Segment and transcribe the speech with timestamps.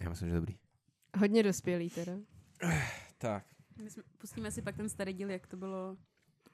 [0.00, 0.58] Já myslím, že dobrý.
[1.18, 2.12] Hodně dospělý teda.
[3.18, 3.46] Tak.
[3.76, 5.96] My jsme, pustíme si pak ten starý díl, jak to bylo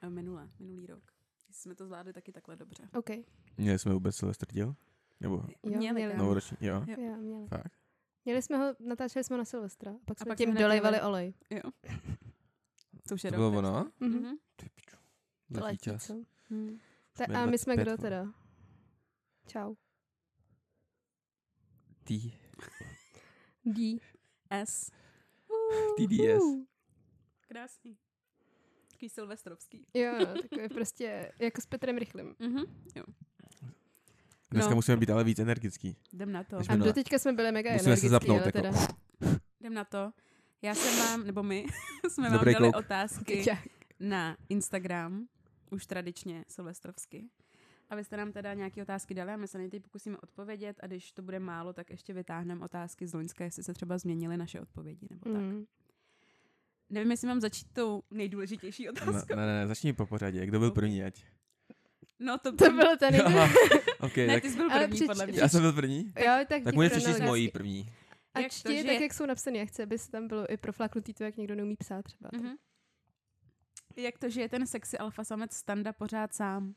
[0.01, 1.11] eh, minule, minulý rok.
[1.47, 2.83] Jestli jsme to zvládli taky takhle dobře.
[2.93, 3.09] OK.
[3.57, 4.75] Měli jsme vůbec Silvestr díl?
[5.19, 6.57] Nebo Jo, Měli, novoroční?
[6.61, 6.85] Jo.
[6.87, 6.95] Jo.
[6.99, 7.47] Jo, měli.
[7.47, 7.73] Fakt.
[8.25, 9.91] Měli jsme ho, natáčeli jsme na Silvestra.
[9.91, 11.33] A pak A jsme pak tím dolejvali olej.
[11.49, 11.71] Jo.
[13.07, 13.91] To už je To bylo ono?
[13.99, 14.37] Mhm.
[14.55, 14.97] Ty piču.
[15.53, 16.11] To Letí čas.
[16.49, 16.79] Hmm.
[17.13, 18.33] Ta, a my jsme 25, kdo teda?
[19.47, 19.75] Čau.
[22.03, 22.33] Ty.
[23.65, 23.99] D.
[24.49, 24.91] S.
[25.97, 26.43] TDS.
[27.47, 27.97] Krásný.
[28.91, 29.85] Takový silvestrovský.
[29.93, 32.35] Jo, no, takové prostě jako s Petrem Rychlým.
[32.39, 32.63] Mhm.
[32.95, 33.03] Jo.
[34.51, 34.75] Dneska No.
[34.75, 35.97] musíme být ale víc energický.
[36.13, 36.55] Jdem na to.
[36.57, 36.87] A minule.
[36.87, 38.61] doteďka jsme byli mega Musíme se energický, zapnout, ale jako.
[38.61, 38.87] teda.
[39.59, 40.11] Jdem na to.
[40.61, 41.65] Já jsem vám, nebo my,
[42.09, 42.75] jsme vám Dobrý dali klouk.
[42.85, 43.45] otázky
[43.99, 45.27] na Instagram,
[45.71, 47.29] už tradičně silvestrovsky.
[47.91, 50.17] A vy jste nám teda nějaké otázky dali a my se na ně teď pokusíme
[50.17, 53.97] odpovědět a když to bude málo, tak ještě vytáhneme otázky z Loňska, jestli se třeba
[53.97, 55.41] změnily naše odpovědi nebo tak.
[55.41, 55.65] Mm.
[56.89, 59.35] Nevím, jestli mám začít tou nejdůležitější Ne, otázkou.
[59.35, 60.45] ne, ne, začni po pořadě.
[60.45, 61.23] Kdo byl první, ať?
[62.19, 63.49] No to, To byl ten Aha,
[63.99, 65.39] ok, Ne, tak ty jsi byl první, přič- podle mě.
[65.39, 66.13] já jsem byl první?
[66.19, 67.85] Jo, tak, Tak můžeš přečíst mojí první.
[68.33, 70.51] A Jak to, že tak je- jak jsou napsaný, já chci, aby se tam bylo
[70.53, 72.29] i proflaknutý to, jak někdo neumí psát třeba.
[72.33, 72.55] Mhm.
[73.97, 76.75] Jak to, že je ten sexy alfa samec standa pořád sám?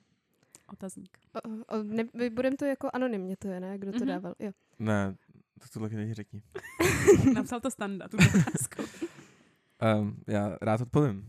[0.75, 1.19] Otazník.
[1.34, 3.78] O, o, ne, budem to jako anonymně to je, ne?
[3.78, 4.06] Kdo to Mhm.
[4.08, 4.34] dával?
[4.39, 4.50] Jo.
[4.78, 5.17] Ne,
[5.61, 6.42] to tohle není řekni.
[7.34, 8.83] Napsal to standa, tu otázku.
[10.00, 11.27] Um, já rád odpovím.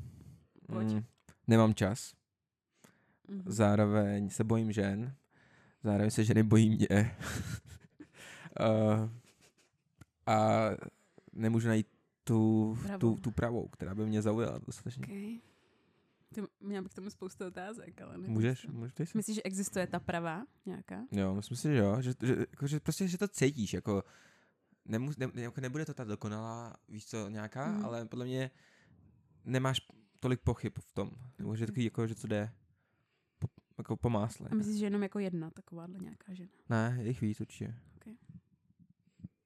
[0.68, 0.88] Pojď.
[0.94, 1.04] Mm,
[1.48, 2.14] nemám čas.
[3.28, 3.44] Mhm.
[3.46, 5.16] Zároveň se bojím žen.
[5.84, 7.16] Zároveň se ženy bojí mě.
[8.60, 9.10] uh,
[10.36, 10.70] a
[11.34, 11.88] nemůžu najít
[12.24, 13.16] tu, tu, Pravou.
[13.18, 15.04] tu pravou, která by mě zaujala dostatečně.
[15.04, 15.38] Okay.
[16.36, 18.28] Ty, měla bych k tomu spoustu otázek, ale ne.
[18.28, 18.68] Můžeš?
[18.68, 19.14] Můžeš?
[19.14, 21.04] Myslíš, že existuje ta pravá nějaká?
[21.12, 22.02] Jo, myslím si, že jo.
[22.02, 24.04] Že, že, jako, že prostě, že to cítíš, jako,
[24.86, 27.78] nemus, ne, jako nebude to ta dokonalá, víš co, nějaká, Mhm.
[27.80, 27.86] mm.
[27.86, 28.52] ale podle mě
[29.46, 29.82] nemáš
[30.20, 31.12] tolik pochyb v tom.
[31.40, 32.52] Nebo že takový, jako, že to jde
[33.40, 34.50] po, jako po másle.
[34.52, 36.50] A myslíš, že jenom jako jedna takováhle nějaká žena?
[36.70, 37.76] Ne, je jich víc určitě.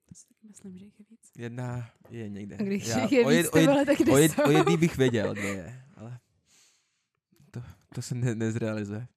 [0.05, 1.31] To si taky myslím, že jich je víc.
[1.37, 2.55] Jedna je někde.
[2.57, 4.43] A když Já je o, víc, jed, to o, jed, tak kde o, jed, jsou?
[4.43, 6.19] o jedný bych věděl, kde je, ale
[7.51, 7.63] to,
[7.95, 9.07] to se ne, nezrealizuje.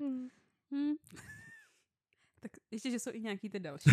[0.00, 0.28] Hmm.
[0.74, 0.92] Hm.
[2.40, 3.90] tak ještě, že jsou i nějaký ty další.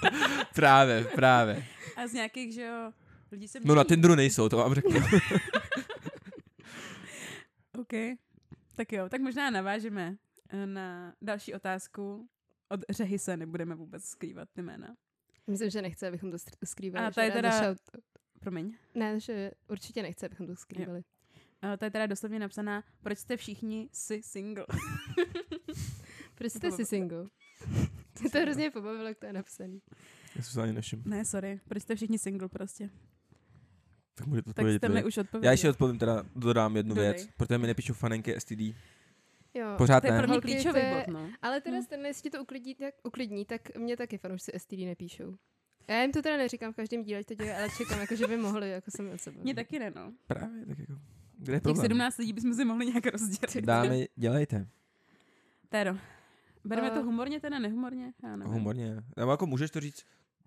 [0.54, 1.64] Právě, právě.
[1.96, 2.92] A z nějakých, že jo,
[3.32, 3.88] lidi se No na mění.
[3.88, 5.00] Tinderu nejsou, to vám řeknu.
[7.78, 7.92] OK.
[8.76, 10.16] Tak jo, tak možná navážeme
[10.50, 12.28] eh, na další otázku.
[12.68, 14.96] Od Řehy se nebudeme vůbec skrývat ty jména.
[15.46, 17.06] Myslím, že nechce, abychom to skrývali.
[17.06, 17.74] A to je teda-
[18.40, 18.76] Promiň.
[18.94, 20.98] Ne, že určitě nechce, abychom to skrývali.
[20.98, 21.04] Uh,
[21.78, 24.66] to je teda doslovně napsaná, proč jste všichni si single.
[26.34, 27.24] Proč jste si single?
[28.20, 29.82] Mě to hrozně pobavilo, jak to je napsaný.
[30.36, 31.02] Já jsem se ani nevšiml.
[31.06, 32.90] ne, sorry, proč jste všichni single prostě.
[34.14, 34.94] Tak můžete Tak odpovědět jste vy.
[34.94, 35.46] mi už odpověděli.
[35.46, 37.12] Já ještě odpovím, teda dodám jednu Dodej.
[37.12, 38.60] věc, protože mi nepíšou fanenky STD.
[39.54, 39.74] Jo.
[39.78, 40.18] Pořád To je ne.
[40.18, 41.30] pro mě Holky, klíčový bod, no.
[41.42, 41.82] Ale teda Hm.
[41.82, 45.36] Stanley, jestli ti to uklidní tak, uklidní, tak mě taky fanoušci STD nepíšou.
[45.88, 48.36] Já jim to teda neříkám v každém díle, to dělají, ale čekám, jako, že by
[48.36, 49.36] mohli jako sami od sebe.
[49.42, 50.12] Mně taky ne, no.
[50.26, 50.92] Právě, tak jako,
[51.38, 51.82] kde je Těch problém?
[51.84, 53.64] 17 lidí bychom si mohli nějak rozdělit.
[53.66, 54.68] Dámy, dělejte.
[55.68, 55.96] Téro.
[56.64, 58.12] Bereme A- to humorně, teda nehumorně?
[58.22, 58.52] Já nevím.
[58.52, 58.96] Humorně.
[59.16, 60.04] Nebo jako můžeš to říct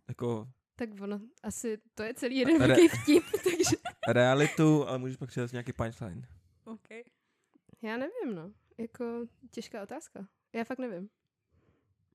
[0.08, 3.76] jako Tak ono, asi to je celý jeden Re- velký vtip, takže
[4.08, 6.28] realitu, ale můžeš pak přivést nějaký punchline.
[6.66, 6.88] OK.
[7.82, 8.52] já nevím, no.
[8.78, 10.28] Jako těžká otázka.
[10.54, 11.10] Já fakt nevím.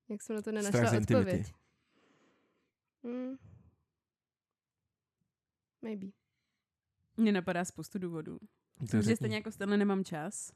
[0.09, 1.15] Jak jsem na to Strach nenašla intimity.
[1.15, 1.53] odpověď.
[3.03, 3.35] Hmm.
[5.81, 6.07] Maybe.
[7.17, 8.39] Mně napadá spoustu důvodů.
[8.81, 10.51] Myslím, že stejně jako tenhle nemám čas.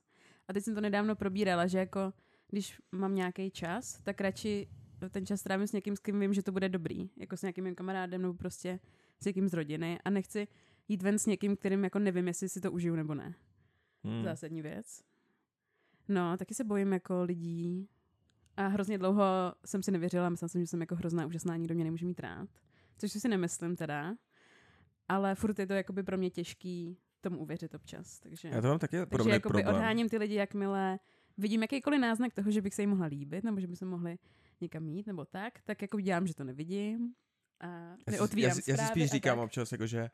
[0.48, 2.14] A teď jsem to nedávno probírala, že jako
[2.50, 4.68] když mám nějaký čas, tak radši
[5.10, 7.10] ten čas trávím s někým, s kým vím, že to bude dobrý.
[7.18, 8.80] Jako s nějakým mým kamarádem nebo prostě
[9.20, 10.00] s někým z rodiny.
[10.06, 10.48] A nechci
[10.88, 13.34] jít ven s někým, kterým jako nevím, jestli si to užiju nebo ne.
[14.04, 14.24] Hmm.
[14.24, 15.04] Zásadní věc.
[16.08, 17.90] No, taky se bojím jako lidí.
[18.58, 19.24] A hrozně dlouho
[19.66, 22.50] jsem si nevěřila, myslela jsem, že jsem jako hrozná, úžasná, nikdo mě nemůže mít rád.
[22.98, 24.16] Což si nemyslím teda.
[25.08, 28.20] Ale furt je to jakoby pro mě těžký tomu uvěřit občas.
[28.20, 29.76] Takže, Já to mám taky takže jakoby problém.
[29.76, 31.00] odháním ty lidi, jakmile
[31.38, 34.18] vidím jakýkoliv náznak toho, že bych se jim mohla líbit, nebo že by se mohli
[34.62, 37.14] někam mít, nebo tak, tak jako dělám, že to nevidím.
[37.60, 39.46] A Já si, neotvírám já, si, já si spíš říkám tak.
[39.46, 40.10] občas, jako, že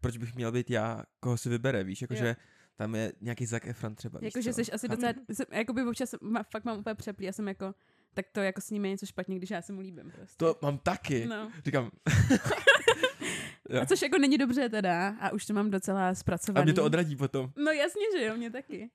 [0.00, 2.36] proč bych měl být já, koho si vybere, víš, jakože
[2.76, 4.64] tam je nějaký Zac Efron třeba, víš Jako, že co?
[4.64, 7.74] jsi asi docela, jsem, jakoby občas má, fakt mám úplně přeplý, já jsem jako,
[8.14, 10.36] tak to jako s nimi je něco špatně, když já se mu líbím prostě.
[10.36, 11.26] To mám taky.
[11.26, 11.50] No.
[11.64, 11.90] Říkám.
[13.82, 16.62] A což jako není dobře teda a už to mám docela zpracovaný.
[16.62, 17.50] a mě to odradí potom.
[17.56, 18.90] No jasně, že jo, mě taky.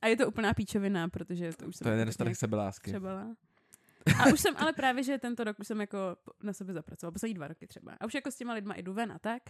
[0.00, 2.90] A je to úplná píčovina, protože to už jsem To je nedostatek sebelásky.
[2.90, 3.36] Třeba.
[4.18, 5.98] A už jsem, ale právě, že tento rok už jsem jako
[6.42, 7.96] na sebe zapracovala, poslední dva roky třeba.
[8.00, 9.42] A už jako s těma lidma jdu ven a tak.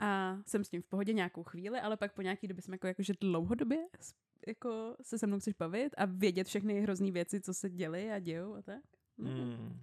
[0.00, 2.86] A jsem s tím v pohodě nějakou chvíli, ale pak po nějaký době jsem jako,
[2.86, 3.78] jako že dlouhodobě
[4.46, 8.18] jako se se mnou chceš bavit a vědět všechny hrozný věci, co se děly a
[8.18, 8.82] dějou a tak.
[9.18, 9.30] No.
[9.30, 9.80] Mm.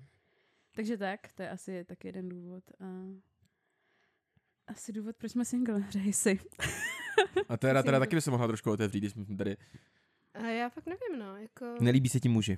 [0.75, 2.63] Takže tak, to je asi taky jeden důvod.
[2.79, 2.85] A
[4.67, 6.39] asi důvod, proč jsme single, hřeji si.
[7.49, 9.57] A teda, teda taky by se mohla trošku otevřít, když jsme tady.
[10.33, 11.75] A já fakt nevím, no, jako...
[11.81, 12.57] Nelíbí se ti muži.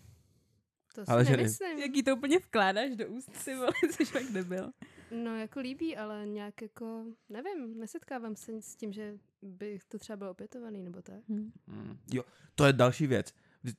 [0.95, 1.37] To si ale ženy.
[1.37, 1.79] nemyslím.
[1.79, 4.71] Jaký to úplně vkládáš do úst, si vole, jsi fakt debil.
[5.11, 10.17] No, jako líbí, ale nějak jako, nevím, nesetkávám se s tím, že by to třeba
[10.17, 11.29] bylo opětovaný, nebo tak.
[11.29, 11.51] Hm.
[11.67, 11.97] Mm.
[12.13, 12.23] Jo,
[12.55, 13.33] to je další věc.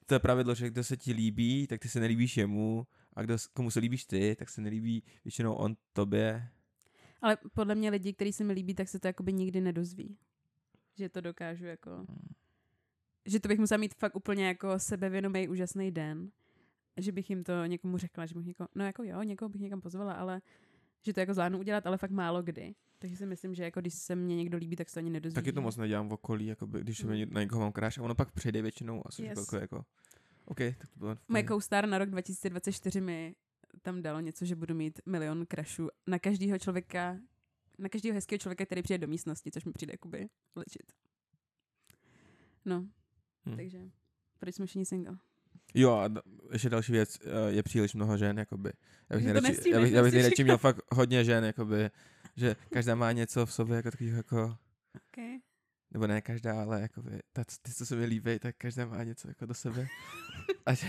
[0.06, 3.36] To je pravidlo, že kdo se ti líbí, tak ty se nelíbíš jemu, a kdo,
[3.52, 6.48] komu se líbíš ty, tak se nelíbí většinou on tobě.
[7.22, 10.16] Ale podle mě lidi, kteří se mi líbí, tak se to jakoby nikdy nedozví.
[10.94, 11.90] Že to dokážu jako...
[11.90, 12.28] Hmm.
[13.26, 16.30] Že to bych musela mít fakt úplně jako sebevědomý úžasný den.
[16.96, 19.80] Že bych jim to někomu řekla, že bych někoho, no jako jo, někoho bych někam
[19.80, 20.40] pozvala, ale
[21.06, 22.74] že to jako zvládnu udělat, ale fakt málo kdy.
[22.98, 25.34] Takže si myslím, že jako když se mě někdo líbí, tak se to ani nedozví.
[25.34, 27.10] Taky to moc nedělám v okolí, jakoby, když Mm.
[27.30, 29.38] na někoho mám kráš a ono pak přijde většinou a Yes.
[29.38, 29.52] yes.
[29.60, 29.84] jako,
[30.44, 31.48] OK, tak to bylo pohodě.
[31.48, 33.34] co-star na rok 2024 mi
[33.82, 37.16] tam dalo něco, že budu mít milion crashů na každého člověka,
[37.78, 40.92] na každého hezkého člověka, který přijde do místnosti, což mi přijde jakoby legit.
[42.64, 42.80] No,
[43.46, 43.56] Hm.
[43.56, 43.78] takže
[44.38, 45.16] proč jsme všichni single?
[45.74, 46.10] Jo, a
[46.52, 48.72] ještě další věc, eh, je příliš mnoho žen, jakoby.
[49.10, 51.90] Já bych, nejradši, já bych, já bych nejradši měl fakt hodně žen, jakoby,
[52.36, 54.56] že každá má něco v sobě, jako takového, jako,
[55.12, 55.38] Okay.
[55.90, 59.28] nebo ne každá, ale jakoby, ta, ty, co se mi líbí, tak každá má něco
[59.28, 59.86] jako do sebe.
[60.66, 60.86] A že,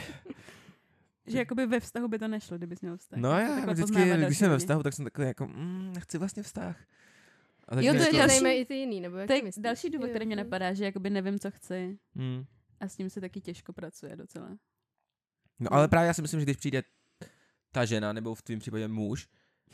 [1.32, 3.20] Že jakoby ve vztahu by to nešlo, kdybys měl vztah.
[3.20, 6.18] no Jako já, vždycky, když další jsem ve vztahu, tak jsem takový jako, mm, chci
[6.18, 6.84] vlastně vztah.
[7.68, 9.46] A tak Jo, to je to jako- další- i ty jiný, nebo jak To ty
[9.46, 12.46] je další důvod, který mě napadá, že jakoby nevím, co chci Mm.
[12.80, 14.58] a s tím se taky těžko pracuje docela.
[15.60, 16.84] No ale právě já si myslím, že když přijde
[17.72, 19.28] ta žena, nebo v tvém případě muž,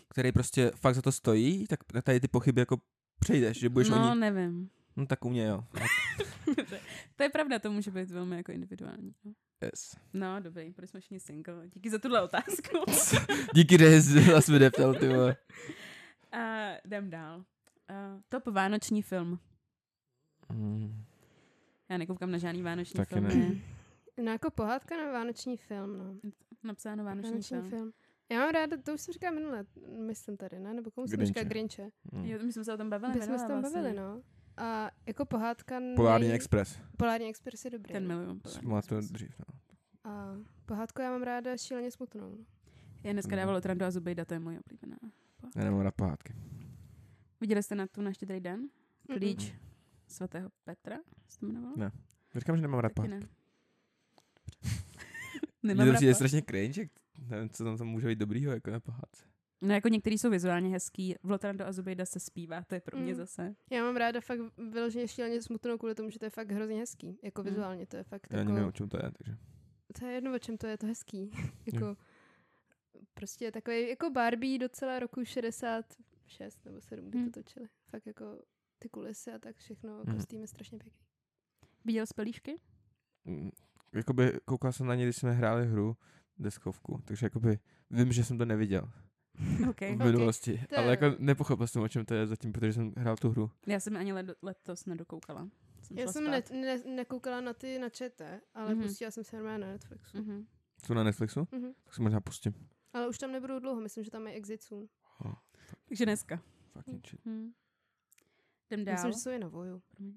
[0.10, 2.78] který prostě fakt za to stojí, tak na tady ty pochyby jako
[3.19, 4.69] přejdeš, že budeš no, o ní, nevím.
[4.96, 5.63] no tak u mě jo.
[7.16, 9.13] to je pravda, to může být velmi jako individuální.
[9.25, 9.31] no.
[9.63, 9.96] Yes.
[10.13, 11.68] No, dobrý, proč jsme všichni single?
[11.68, 12.78] Díky za tuhle otázku.
[13.54, 14.02] Díky, že
[14.42, 15.36] jsi mi neptal, ty vole.
[16.31, 17.38] A jdem dál.
[17.38, 19.40] Uh, top vánoční film.
[20.54, 21.04] Mm.
[21.90, 23.28] Já nekoukám na žádný vánoční Taky film.
[23.28, 23.56] ne.
[24.24, 26.31] No jako pohádka na vánoční film, no.
[26.63, 27.69] Napsáno vánoční, Vánoční film.
[27.69, 27.92] film.
[28.31, 29.66] Já mám ráda, to už jsem říkala minule,
[29.98, 30.74] myslím tady, ne?
[30.74, 31.90] Nebo komu jsem říkala Grinche.
[32.12, 32.25] Mm.
[32.25, 33.13] Jo, my jsme se o tom bavili.
[33.16, 33.81] My jsme se tam vlastně.
[33.81, 34.22] bavili, no.
[34.57, 35.80] A jako pohádka...
[35.96, 36.80] Polární nej- Express.
[36.98, 37.94] Polární Express je dobrý.
[37.94, 38.16] Ten no.
[38.18, 38.42] miluju.
[38.63, 39.46] Má to dřív, no.
[40.12, 40.36] A
[40.66, 42.30] pohádku já mám ráda šíleně smutnou.
[42.30, 42.46] No.
[43.04, 43.38] Já dneska Mhm.
[43.38, 44.98] dával Trando a Zubejda, to je moje oblíbená.
[45.56, 46.36] Já nemám rád pohádky.
[47.42, 48.69] Viděli jste na tu na štědrý den?
[49.13, 49.56] Klíč Mm-mm.
[50.07, 50.98] svatého Petra?
[51.28, 51.74] Se to jmenovalo?
[51.78, 51.92] Ne.
[52.36, 53.28] Říkám, že nemám rád Taky pohádky.
[53.28, 54.72] ne.
[55.63, 56.90] Nemám to rád po- strašně cringe, jak
[57.30, 59.24] nevím, co tam, tam může být dobrýho, jako na pohádce.
[59.65, 61.15] No jako některý jsou vizuálně hezký.
[61.23, 63.17] V Lotrando a Zubejda se zpívá, to je pro mě Mm.
[63.17, 63.56] zase.
[63.71, 67.19] Já mám ráda fakt vyloženě šíleně smutnou kvůli tomu, že to je fakt hrozně hezký.
[67.23, 67.50] Jako Mm.
[67.50, 68.51] vizuálně to je fakt Já jako...
[68.51, 69.38] nevím, o čem to je, takže.
[70.00, 71.31] To je jedno, o čem to je, to hezký.
[71.73, 71.97] jako,
[73.13, 77.31] prostě takový jako Barbie docela roku 66 nebo 7, kdy Hmm.
[77.31, 77.67] to točili.
[77.89, 78.39] Fakt jako
[78.79, 80.15] ty kulisy a tak všechno, Hmm.
[80.15, 81.00] kostýmy strašně pěkný.
[81.85, 82.59] Viděl jsi pelíšky?
[83.25, 83.50] Mm,
[83.94, 85.97] Jakoby koukal jsem na ně, když jsme hráli hru
[86.38, 87.59] deskovku, takže jakoby
[87.91, 88.89] vím, že jsem to neviděl
[89.70, 89.82] OK.
[89.82, 92.94] v minulosti, To je- ale jako nepochopil jsem, o čem to je zatím, protože jsem
[92.98, 93.51] hrál tu hru.
[93.68, 95.50] Já jsem ani let, letos nedokoukala.
[95.82, 98.80] Jsem Já jsem ne, ne, nekoukala na ty na čete, ale Mhm.
[98.84, 98.88] mm-hmm.
[98.88, 100.18] pustila jsem se normálně na Netflixu.
[100.18, 100.25] Mm-hmm.
[100.27, 100.46] Mhm.
[100.86, 101.39] Jsou na Netflixu?
[101.42, 101.74] Mm-hmm.
[101.84, 102.54] Tak si možná pustím.
[102.94, 104.88] Ale už tam nebudou dlouho, myslím, že tam je Exit soon.
[105.25, 105.34] Oh,
[105.88, 106.42] Takže dneska.
[106.72, 107.25] fucking shit.
[107.25, 107.51] Hm.
[108.70, 108.94] Jdem dál.
[108.96, 109.82] Myslím, že jsou i na Voju.
[109.98, 110.13] Promiň.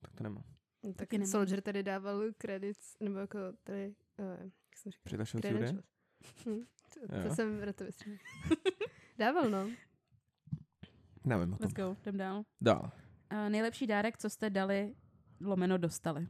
[0.00, 0.44] Tak to nemám.
[0.82, 1.30] No, tak Taky nemám.
[1.30, 4.92] Soldier tady dával credits, nebo jako tady, uh, jak jsem
[5.40, 5.82] říkala?
[7.00, 7.34] To, Jo.
[7.34, 7.84] jsem na to.
[9.18, 9.68] Dával, no.
[11.24, 11.64] Nevím o tom.
[11.64, 12.44] Let's go, jdem dál.
[12.60, 12.90] Dál.
[13.32, 14.94] Uh, nejlepší dárek, co jste dali,
[15.40, 16.28] lomeno dostali.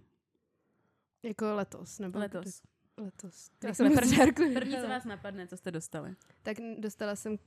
[1.23, 2.43] Jako letos, nebo Letos.
[2.43, 3.49] kdy- Letos.
[3.59, 6.15] Tak Já jsem první- dárku První, co vás napadne, co jste dostali.
[6.43, 7.39] Tak dostala jsem uh,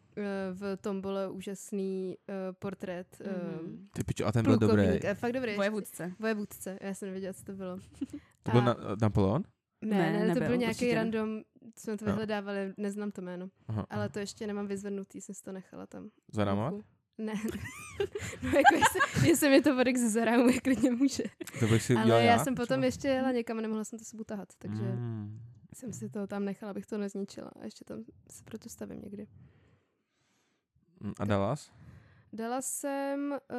[0.54, 3.28] v tombole úžasný uh, portrét uh,
[3.64, 3.88] Mhm.
[3.94, 5.08] Ty pičo, a ten byl dobrý.
[5.08, 5.56] A fakt dobrý.
[5.56, 6.12] Vojevůdce.
[6.20, 6.78] Vojevůdce.
[6.82, 7.78] Já jsem nevěděla, co to bylo.
[8.44, 9.44] To byl A- na, Napoleon?
[9.82, 11.42] Ne, Ne, ne, to byl nějaký random,
[11.76, 13.50] jsme to vyhledávali, neznám to jméno.
[13.68, 14.10] Aha, Ale aha.
[14.10, 16.10] to ještě nemám vyzvednutý, jsem si to nechala tam.
[16.34, 16.84] Chvilku.
[17.18, 17.34] Ne.
[18.44, 21.24] no jako jestli, jestli mi to vodek ze zarámu, klidně může.
[21.60, 22.86] To bych si Ale já, já jsem potom třeba?
[22.86, 25.42] ještě jela někam a nemohla jsem to sebou tahat, takže mm.
[25.74, 27.52] Jsem si to tam nechala, abych to nezničila.
[27.60, 29.28] A ještě tam se proto stavím někdy.
[31.00, 31.72] Mm, A Dallas?
[32.34, 33.58] Dala jsem uh,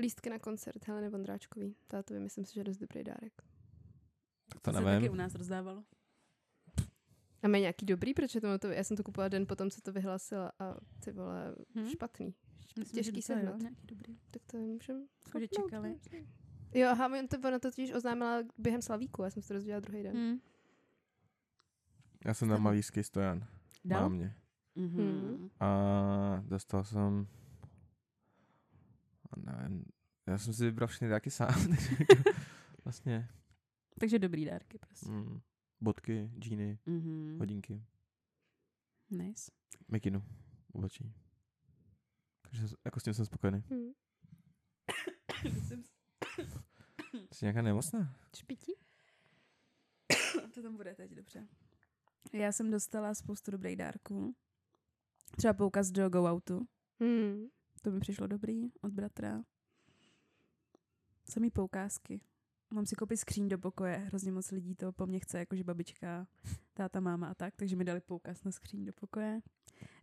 [0.00, 1.76] lístky na koncert Heleny Vondráčkový.
[1.88, 3.32] Tátovi myslím si, že je dost dobrý dárek.
[4.48, 5.16] Tak to To se taky u nevím.
[5.16, 5.82] nás rozdávalo.
[7.42, 9.92] A má nějaký dobrý, protože to, to, já jsem to kupovala den potom, co to
[9.92, 11.86] vyhlásila a ty vole, Hm?
[11.88, 12.34] špatný.
[12.78, 13.22] Myslím, Těžký
[13.58, 14.18] nějaký dobrý.
[14.30, 15.06] Tak to můžem
[15.40, 15.98] že chopnout, čekali.
[16.74, 19.80] Jo, aha, on to, ona to totiž oznámila během Slavíku, já jsem se to dozvěděla
[19.80, 20.16] druhý den.
[20.16, 20.38] Hm.
[22.24, 23.46] Já jsem na malýský stojan.
[23.84, 24.02] Dal?
[24.02, 24.34] Mámě.
[24.74, 25.50] Mhm.
[25.60, 27.26] A dostal jsem...
[29.30, 29.84] a Nevím,
[30.26, 31.48] já jsem si vybral všechny dárky sám.
[31.68, 32.22] takže jako
[32.84, 33.28] vlastně
[34.00, 35.08] Takže dobrý dárky prostě.
[35.10, 35.40] mm,
[35.82, 37.36] bodky, džíny, Mhm.
[37.38, 37.82] hodinky,
[39.10, 39.52] Nice.
[39.88, 40.24] mikinu,
[40.72, 41.12] obočí.
[42.42, 43.64] Takže jako s tím jsem spokojený.
[43.70, 43.92] Hmm.
[47.32, 48.16] Jsi nějaká nemocná?
[48.36, 48.72] Špití?
[50.54, 51.48] to tam bude teď dobře.
[52.32, 54.34] Já jsem dostala spoustu dobrých dárků.
[55.36, 56.66] Třeba poukaz do Go Outu.
[57.00, 57.46] Hmm.
[57.82, 59.44] To mi přišlo dobrý od bratra.
[61.30, 62.20] Samý poukázky.
[62.72, 63.96] Mám si koupit skříň do pokoje.
[63.96, 66.26] Hrozně moc lidí to po mně chce, jakože babička,
[66.74, 69.40] táta, máma a tak, takže mi dali poukaz na skříň do pokoje.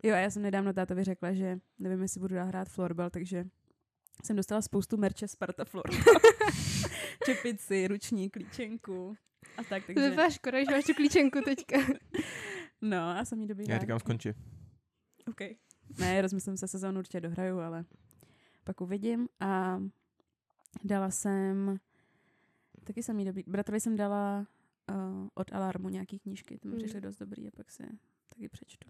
[0.03, 3.45] Jo, a já jsem nedávno tátovi řekla, že nevím, jestli budu dál hrát florbal, takže
[4.23, 6.13] jsem dostala spoustu merče Sparta Florbal.
[7.25, 9.17] Čepici, ruční, klíčenku
[9.57, 10.09] a tak, To takže...
[10.09, 11.77] vypadá škoda, že máš tu klíčenku teďka.
[12.81, 14.33] No, a jsem jí dobrý Já říkám skonči.
[15.27, 15.41] OK.
[15.99, 17.85] Ne, rozmyslím se, sezónu určitě dohraju, ale
[18.63, 19.27] pak uvidím.
[19.39, 19.79] A
[20.83, 21.79] dala jsem,
[22.89, 24.48] taky jsem jí dobrý, bratrovi jsem dala
[24.89, 26.79] uh, od Alarmu nějaký knížky, ty mi Mm.
[26.79, 27.84] přišly dost dobrý a pak si
[28.27, 28.89] taky přečtu.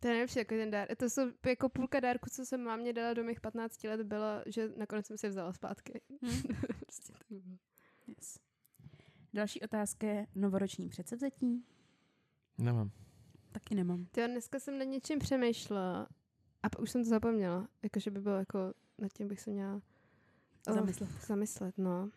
[0.00, 0.96] To je nejlepší jako ten dár.
[0.96, 4.68] To jsou jako půlka dárku, co jsem mámě dala do mých 15 let, byla, že
[4.76, 6.00] nakonec jsem si vzala zpátky.
[6.22, 6.28] Hm?
[6.80, 7.56] prostě tak bylo.
[8.06, 8.38] Yes.
[9.32, 11.64] Další otázka je novoroční předsevzetí.
[12.58, 12.90] Nemám.
[13.52, 14.06] Taky nemám.
[14.10, 16.08] Ty dneska jsem nad něčím přemýšlela
[16.62, 17.68] a pak už jsem to zapomněla.
[17.82, 18.58] Jakože by bylo jako,
[18.98, 19.74] nad tím bych se měla
[20.68, 21.10] oh, Zamyslet.
[21.26, 22.10] zamyslet, no.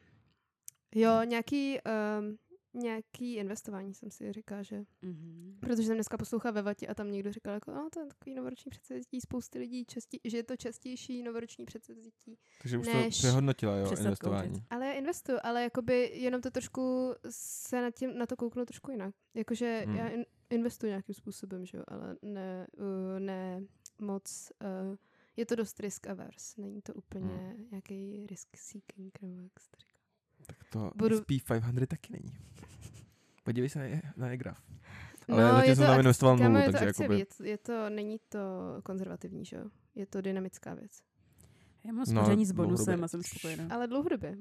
[0.96, 1.78] Jo, nějaký,
[2.20, 2.38] um,
[2.82, 5.60] nějaký investování jsem si říkala, že Mm-hmm.
[5.60, 8.36] Protože jsem dneska poslouchala ve Vatě a tam někdo říkal, jako, a to je takový
[8.36, 12.38] novoroční předsevzetí, spousty lidí, častí, že je to častější novoroční předsevzetí.
[12.62, 14.50] Takže už Než to přehodnotila, jo, investování.
[14.50, 14.64] kouřit.
[14.70, 18.92] Ale já investuju, ale jakoby jenom to trošku se na, tím, na to kouknu trošku
[18.92, 19.16] jinak.
[19.34, 19.96] Jakože hmm.
[19.96, 23.62] já in, investuju nějakým způsobem, že jo, ale ne, uh, ne
[24.02, 24.96] moc, uh,
[25.38, 27.68] je to dost risk averse, není to úplně hmm.
[27.72, 29.93] nějaký risk seeking, nebo jak se.
[30.48, 32.38] Tak to Budu- SP500 taky není.
[33.44, 34.62] Podívej se na, je, na je graf.
[35.30, 37.20] Ale no, zatím je jsem to tam investoval nulu, je to takže akciový, jakoby...
[37.20, 38.40] je, to, je to, není to
[38.84, 40.92] konzervativní, že jo, je to dynamická věc.
[41.86, 42.78] Já mám No, spoření s dlouhodobě.
[42.78, 43.68] bonusem a jsem spokojená.
[43.72, 44.38] Ale dlouhodobě.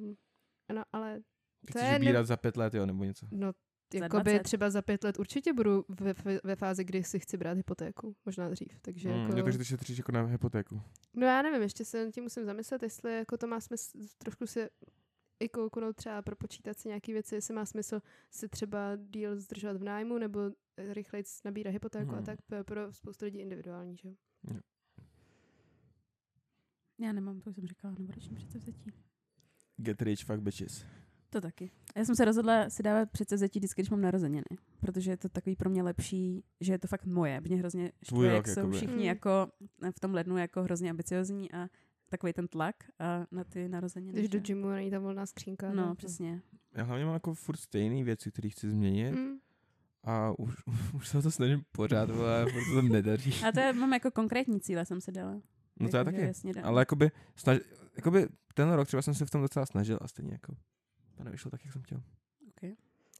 [0.68, 1.22] Ano, ale to
[1.70, 1.98] Chceš je...
[1.98, 3.26] vybírat za pět let, jo, nebo něco.
[3.30, 3.52] No,
[3.94, 4.42] jakoby 20.
[4.42, 8.16] třeba za pět let určitě budu ve, ve, fázi, kdy si chci brát hypotéku.
[8.26, 8.80] Možná dřív.
[8.82, 9.36] Takže Mm, jako...
[9.38, 10.80] jo, takže ty šetříš jako na hypotéku.
[11.14, 14.46] No já nevím, ještě se nad tím musím zamyslet, jestli jako to má smysl trošku
[14.46, 14.68] si
[15.42, 19.84] i kouknout třeba propočítat si nějaký věci, jestli má smysl si třeba díl zdržovat v
[19.84, 20.40] nájmu nebo
[20.92, 22.18] rychleji nabírat hypotéku Hmm.
[22.18, 24.14] a tak pro, pro spoustu lidí individuální, že jo.
[26.98, 28.92] Já nemám, to už jsem říkala, novoroční předsevzetí.
[29.76, 30.84] Get rich, fuck bitches.
[31.30, 31.70] To taky.
[31.96, 34.44] Já jsem se rozhodla si dávat předsevzetí vždycky, když mám narozeniny,
[34.80, 37.40] protože je to takový pro mě lepší, že je to fakt moje.
[37.40, 38.76] Mě hrozně štve, jak jsou jakoby.
[38.76, 39.00] všichni Mm.
[39.02, 39.46] jako
[39.96, 41.68] v tom lednu jako hrozně ambiciozní a
[42.12, 44.12] takový ten tlak a na ty narozeniny.
[44.12, 45.72] Když do gymu není ta volná skřínka.
[45.72, 46.40] No, tak- přesně.
[46.74, 49.38] Já hlavně mám jako furt stejné věci, které chci změnit Mm.
[50.04, 50.54] a už,
[50.94, 53.44] už se o to snažím pořád, ale furt se to nedaří.
[53.48, 55.40] A to je, mám jako konkrétní cíle, jsem si dala.
[55.80, 56.22] No to já Jako, taky.
[56.26, 56.64] Jasně dám.
[56.64, 57.58] Ale jakoby, snaž,
[57.96, 60.56] jakoby ten rok třeba jsem se v tom docela snažil a stejně jako
[61.14, 62.02] to nevyšlo tak, jak jsem chtěl.
[62.48, 62.72] Okay.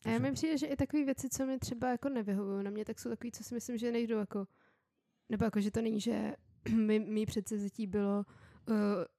[0.05, 2.85] A já mi přijde, že i takové věci, co mi třeba jako nevyhovují na mě,
[2.85, 4.47] tak jsou takové, co si myslím, že nejdou jako,
[5.29, 6.35] nebo jako, že to není, že
[6.77, 8.25] mi, mý předsevzetí bylo
[8.69, 8.77] uh,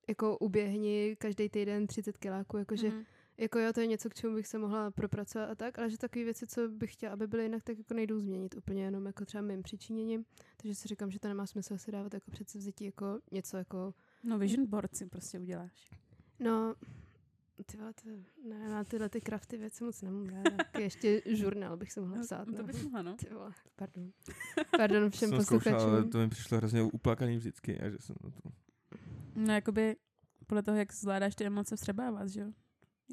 [0.07, 3.03] jako uběhni každý týden 30 kiláků, jakože Mhm.
[3.37, 5.97] jako jo, to je něco, k čemu bych se mohla propracovat a tak, ale že
[5.97, 9.25] takové věci, co bych chtěla, aby byly jinak, tak jako nejdou změnit úplně jenom jako
[9.25, 10.25] třeba mým přičiněním.
[10.57, 14.37] Takže si říkám, že to nemá smysl si dávat jako předsevzetí jako něco jako, No
[14.39, 15.91] vision board si prostě uděláš.
[16.39, 16.75] no,
[17.65, 18.09] ty vole, to,
[18.49, 20.51] ne, na tyhle ty crafty věci moc nemám ráda.
[20.57, 22.47] Taky ještě žurnál bych se mohla psát.
[22.47, 22.67] No, to no.
[22.67, 23.15] bys mohla, no.
[23.15, 24.11] Ty vole, pardon.
[24.77, 26.11] Pardon všem jsem zkoušel, ale posluchačům.
[26.11, 28.49] to mi přišlo hrozně uplakaný vždycky a že jsem na to...
[29.35, 29.95] No jakoby
[30.47, 32.47] podle toho, jak zvládáš ty emoce vstřebávat, že jo?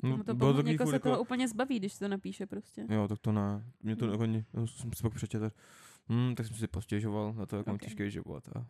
[0.02, 2.08] No, Někomu to bylo pomo- takový někoho furt se toho jako- úplně zbaví, když to
[2.08, 2.86] napíše prostě.
[2.90, 3.64] Jo, tak to ne.
[3.80, 4.12] Mě to Hmm.
[4.12, 5.50] jako, já jsem si pak přečetl.
[6.08, 7.82] Hmm, tak jsem si postěžoval na to, jak mám Ok.
[7.82, 8.66] těžký život a,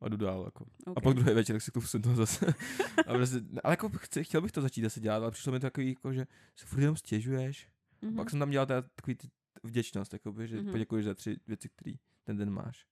[0.00, 0.44] a jdu dál.
[0.44, 0.64] Jako.
[0.86, 1.02] A Okay.
[1.02, 2.46] pak druhý večer, tak si to sednu zase.
[3.06, 5.66] a prostě, ale jako chci, chtěl bych to začít zase dělat, ale přišlo mi to
[5.66, 7.68] takový, jako, že se furt jenom stěžuješ.
[8.02, 8.16] Mhm.
[8.16, 9.28] Pak jsem tam dělal teda takový ty
[9.62, 10.66] vděčnost, jakoby, že Mhm.
[10.66, 10.70] mm-hmm.
[10.72, 11.92] poděkuješ za tři věci, které
[12.24, 12.86] ten den máš.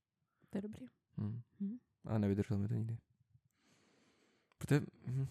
[0.50, 0.86] To je dobrý.
[1.16, 1.40] Hmm.
[1.60, 1.76] Mhm.
[2.04, 2.96] A nevydrželo mi to nikdy.
[4.58, 5.26] Protože hm,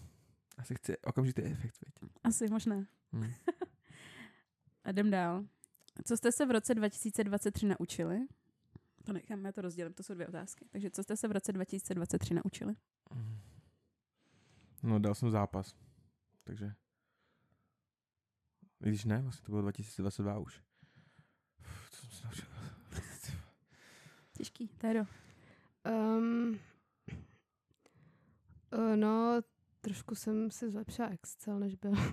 [0.58, 2.10] asi chci okamžitý efekt, veď.
[2.24, 2.86] Asi možná.
[3.12, 3.32] Hm.
[4.84, 5.44] A jdem dál.
[6.04, 8.26] Co jste se v roce 2023 naučili?
[9.04, 10.64] To nechám, já to rozdělím, to jsou dvě otázky.
[10.70, 12.74] Takže co jste se v roce 2023 naučili?
[14.82, 15.74] No, dal jsem zápas.
[16.44, 16.72] Takže...
[18.84, 20.62] I když ne, vlastně to bylo 2022 už.
[21.60, 22.48] Uf, Co jsem se naučil?
[24.32, 25.00] Těžký, Téro.
[25.84, 26.58] Um,
[28.72, 29.40] uh, no,
[29.80, 31.92] trošku jsem si zlepšila Excel, než byl.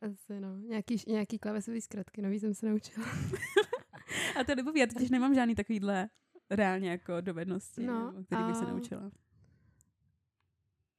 [0.00, 0.58] Asi no.
[0.58, 3.06] Nějaký, nějaký klávesový zkratky, nový jsem se naučila.
[4.40, 6.08] A to nebo já totiž nemám žádný takovýhle
[6.50, 9.10] reálně jako dovednosti, No, který bych se a- naučila.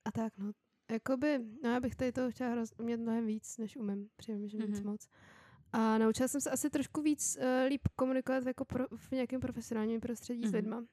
[0.05, 0.51] A tak no,
[0.91, 4.57] jakoby, no já bych tady to chtěla hroz, umět mnohem víc, než umím, přijím, že
[4.57, 4.89] víc Mhm.
[4.89, 5.07] moc.
[5.73, 9.99] A naučila jsem se asi trošku víc uh, líp komunikovat jako pro, v nějakém profesionálním
[10.01, 10.55] prostředí s Mhm.
[10.55, 10.85] lidma.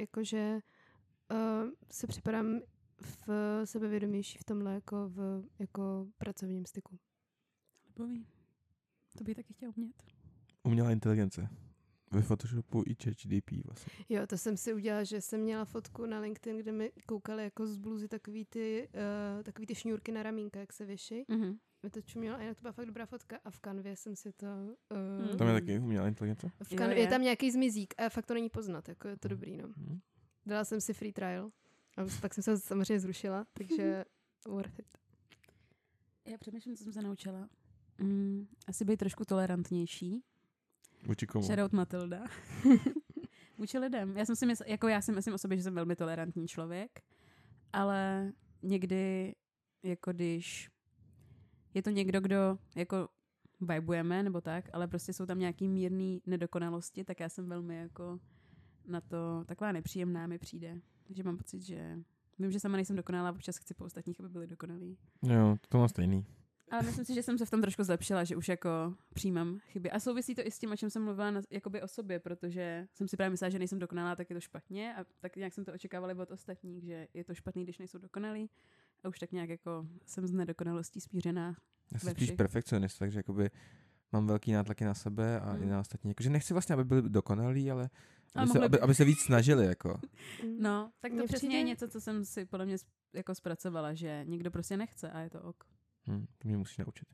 [0.00, 0.58] Jakože
[1.30, 2.60] uh, se připadám
[3.00, 3.28] v
[3.64, 6.98] sebevědomější v tomhle jako v jako pracovním styku.
[7.86, 8.26] Libový.
[9.18, 10.02] To bych taky chtěla umět.
[10.62, 11.48] Umělá inteligence.
[12.12, 13.92] Ve Photoshopu i ChatGDP vlastně.
[14.08, 17.66] Jo, to jsem si udělala, že jsem měla fotku na LinkedIn, kde mi koukali jako
[17.66, 18.88] z bluzy takový ty,
[19.36, 21.24] uh, takový ty šňůrky na ramínka, jak se věší.
[21.28, 21.58] Mhm.
[21.82, 24.32] Mi to čumělo a jinak to byla fakt dobrá fotka a v kanvě jsem si
[24.32, 24.46] to...
[25.30, 26.50] Uh, Tam je taky umělá inteligence?
[26.62, 26.98] v Jo, kan- je.
[26.98, 29.68] je tam nějaký zmizík a fakt to není poznat, jako je to dobrý, no.
[29.76, 29.98] Hm.
[30.46, 31.50] Dala jsem si free trial
[31.96, 34.04] a pak jsem se samozřejmě zrušila, takže
[34.48, 34.98] worth it.
[36.26, 37.48] Já přemýšlím, co jsem se naučila.
[37.98, 40.22] Mm, asi být trošku tolerantnější.
[41.06, 41.44] Vůči komu?
[41.44, 42.24] Shoutout Matilda.
[43.58, 44.16] Vůči lidem.
[44.16, 47.00] Já jsem si mysl, jako já si myslím o sobě, že jsem velmi tolerantní člověk,
[47.72, 49.34] ale někdy,
[49.82, 50.70] jako když
[51.74, 53.08] je to někdo, kdo jako
[53.60, 58.20] vibujeme nebo tak, ale prostě jsou tam nějaký mírný nedokonalosti, tak já jsem velmi jako
[58.86, 60.80] na to taková nepříjemná mi přijde.
[61.06, 61.98] Takže mám pocit, že
[62.38, 64.98] vím, že sama nejsem dokonalá, občas chci po ostatních, aby byli dokonalí.
[65.22, 66.26] Jo, to mám stejný.
[66.70, 69.90] Ale myslím si, že jsem se v tom trošku zlepšila, že už jako přijímám chyby.
[69.90, 72.88] A souvisí to i s tím, o čem jsem mluvila na, jakoby o sobě, protože
[72.94, 74.94] jsem si právě myslela, že nejsem dokonalá, tak je to špatně.
[74.94, 78.50] A tak nějak jsem to očekávala od ostatních, že je to špatný, když nejsou dokonalí.
[79.04, 81.56] A už tak nějak jako jsem z nedokonalostí smířená.
[81.92, 83.50] Já jsem spíš perfekcionist, takže jakoby
[84.12, 85.62] mám velký nátlaky na sebe a Hmm.
[85.62, 86.10] i na ostatní.
[86.10, 87.90] Jakože nechci vlastně, aby byli dokonalí, ale
[88.34, 88.80] aby, se, aby, by.
[88.80, 90.00] aby se víc snažili, jako.
[90.58, 92.76] No, tak to Mně přesně přijde- je něco, co jsem si podle mě
[93.12, 95.64] jako zpracovala, že někdo prostě nechce a je to ok.
[96.08, 97.08] Hm, to mě musí naučit.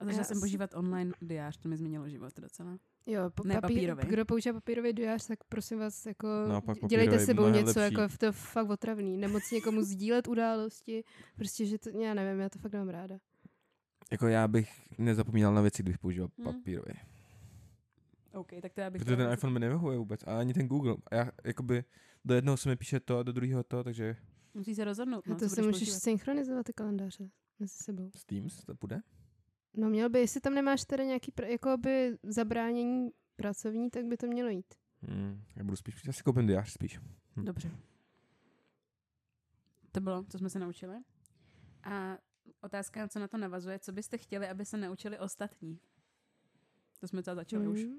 [0.00, 2.78] A začala Já jsem požívat online diář, to mi změnilo život docela.
[3.06, 4.04] Jo, po, Ne papír, papírovej.
[4.08, 7.94] kdo používá papírový diář, tak prosím vás, jako Naopak dě- dělejte papírovej sebou něco, lepší.
[7.94, 9.16] jako to je fakt otravný.
[9.16, 11.04] Nemoc někomu sdílet události,
[11.36, 13.18] prostě, že to, já nevím, já to fakt nemám ráda.
[14.12, 16.44] Jako já bych nezapomínal na věci, když používal Hm.
[16.44, 16.92] papírový.
[18.32, 20.96] OK, tak to já bych Protože ten iPhone mi nevyhovuje vůbec, a ani ten Google.
[21.10, 21.84] A já, jakoby,
[22.24, 24.16] do jednoho se mi píše to, do druhého to, takže
[24.54, 25.98] Musí se rozhodnout, No, no, to se můžeš používat.
[25.98, 28.10] synchronizovat ty kalendáře mezi sebou.
[28.14, 29.00] s Teams to bude?
[29.74, 34.26] No měl by, jestli tam nemáš tedy nějaký pr- jakoby zabránění pracovní, tak by to
[34.26, 34.74] mělo jít.
[35.02, 36.98] Hm, já budu spíš, já si koupím diář spíš.
[37.36, 37.44] Hm.
[37.44, 37.70] Dobře.
[39.92, 40.96] To bylo, co jsme se naučili.
[41.82, 42.18] A
[42.66, 45.80] otázka, co na to navazuje, co byste chtěli, aby se naučili ostatní?
[47.00, 47.84] To jsme to začali už.
[47.84, 47.96] Mm.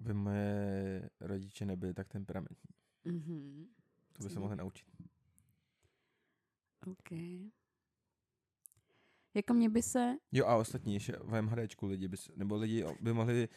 [0.00, 2.74] Aby moje rodiče nebyli tak temperamentní.
[3.04, 3.66] Mhm.
[4.12, 4.86] To by se mohli naučit.
[6.86, 7.10] OK.
[9.34, 10.16] Jako mě by se...
[10.32, 13.48] Jo a ostatní ještě v MHDčku lidi by, s- nebo lidi by mohli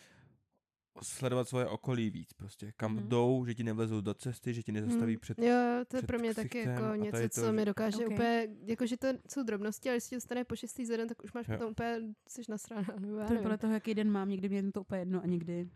[1.02, 2.72] sledovat svoje okolí víc prostě.
[2.78, 3.08] Kam Mhm.
[3.10, 5.20] jdou, že ti nevlezou do cesty, že ti nezastaví Mm.
[5.20, 5.40] před...
[5.40, 5.46] Jo,
[5.88, 8.12] to je před pro mě taky jako a něco, to, co že- mi dokáže Ok.
[8.14, 11.08] úplně, jako že to jsou drobnosti, ale když ti to stane po šestý za den,
[11.08, 11.54] tak už máš Jo.
[11.58, 14.30] potom úplně, jsi nasrána, nebo To je podle toho, jaký den mám.
[14.30, 15.70] Někdy mě je to úplně jedno a někdy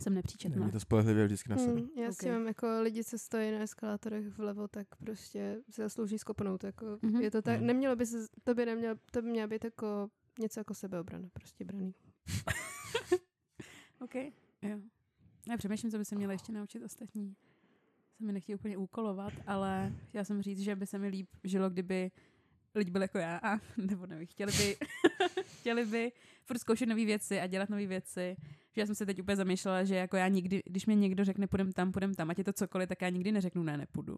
[0.00, 0.58] jsem nepříčetná.
[0.60, 1.80] Není to spolehlivě vždycky na sebe.
[1.80, 2.32] Hmm, já si Ok.
[2.32, 6.64] mám jako lidi, co stojí na eskalátorech vlevo, tak prostě si zaslouží skopnout.
[6.64, 7.20] Jako Mhm.
[7.20, 7.66] Je to tak, Mhm.
[7.66, 10.08] nemělo by se, to by nemělo, to by mělo být jako
[10.40, 11.94] něco jako sebeobrana, prostě braný.
[14.00, 14.14] OK,
[14.62, 14.80] jo.
[15.50, 17.36] Já přemýšlím, co by se měla ještě naučit ostatní.
[18.16, 21.70] Se mi nechtějí úplně úkolovat, ale chtěla jsem říct, že by se mi líp žilo,
[21.70, 22.10] kdyby
[22.74, 24.76] lidi byli jako já, a, nebo nevím, chtěli by,
[25.60, 26.12] chtěli by
[26.44, 28.36] furt zkoušet nové věci a dělat nové věci.
[28.72, 31.46] Že já jsem se teď úplně zamýšlela, že jako já nikdy, když mi někdo řekne
[31.46, 34.16] půjdem tam, půjdem tam, ať je to cokoliv, tak já nikdy neřeknu ne, nepůjdu.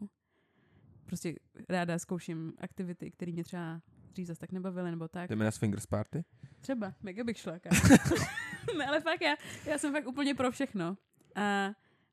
[1.07, 1.35] Prostě
[1.69, 3.81] ráda zkouším aktivity, které mě třeba
[4.13, 5.31] dřív zase tak nebavily, nebo tak.
[5.31, 6.25] Jdeme na Swingers Party?
[6.61, 7.53] Třeba, mega bych šla.
[8.79, 10.97] ne, ale fakt já, já jsem fakt úplně pro všechno.
[11.35, 11.71] A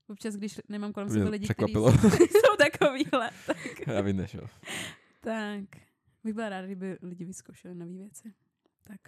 [0.08, 1.92] občas, když nemám kolem sebe lidi, kteří překvapilo.
[1.92, 3.58] jsou, takovýhle, tak,
[3.88, 4.48] Já bych nešel.
[5.20, 5.64] tak
[6.24, 8.34] bych byla ráda, kdyby lidi vyzkoušeli nové věci.
[8.84, 9.00] Tak.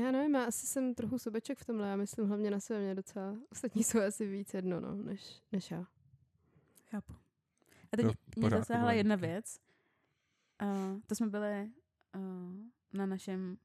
[0.00, 2.94] Já nevím, já asi jsem trochu sobeček v tomhle, já myslím hlavně na sebe, mě
[2.94, 5.86] docela, ostatní jsou asi víc jedno, no, než, než já.
[6.90, 7.12] Chápu.
[7.92, 8.92] A teď Jo, mě zasáhla pořád.
[8.92, 9.60] jedna věc.
[10.58, 11.70] A to jsme byli
[12.16, 12.20] uh,
[12.92, 13.56] na našem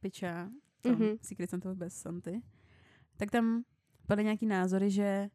[0.00, 0.50] piča,
[0.80, 1.02] tom Mhm.
[1.02, 1.18] mm-hmm.
[1.22, 2.42] Secret Santa Best Santy,
[3.16, 3.64] tak tam
[4.08, 5.30] byly nějaký názory, že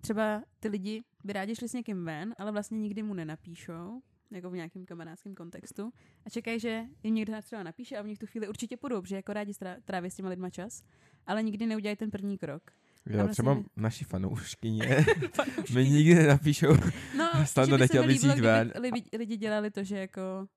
[0.00, 4.50] třeba ty lidi by rádi šli s někým ven, ale vlastně nikdy mu nenapíšou, jako
[4.50, 5.92] v nějakém kamarádském kontextu,
[6.26, 9.16] a čekají, že jim někdo třeba napíše a v nich tu chvíli určitě půjdou, protože
[9.16, 10.82] jako rádi strá- tráví s těma lidma čas,
[11.26, 12.70] ale nikdy neudělají ten první krok.
[13.06, 15.04] Jo, vlastně třeba my- naši fanouškyně
[15.74, 16.74] mi nikdy nenapíšou.
[17.18, 18.72] No, Stan že to by se nechtěl víc líbilo, jít ven.
[18.80, 20.48] Lidi, lidi dělali to, že jako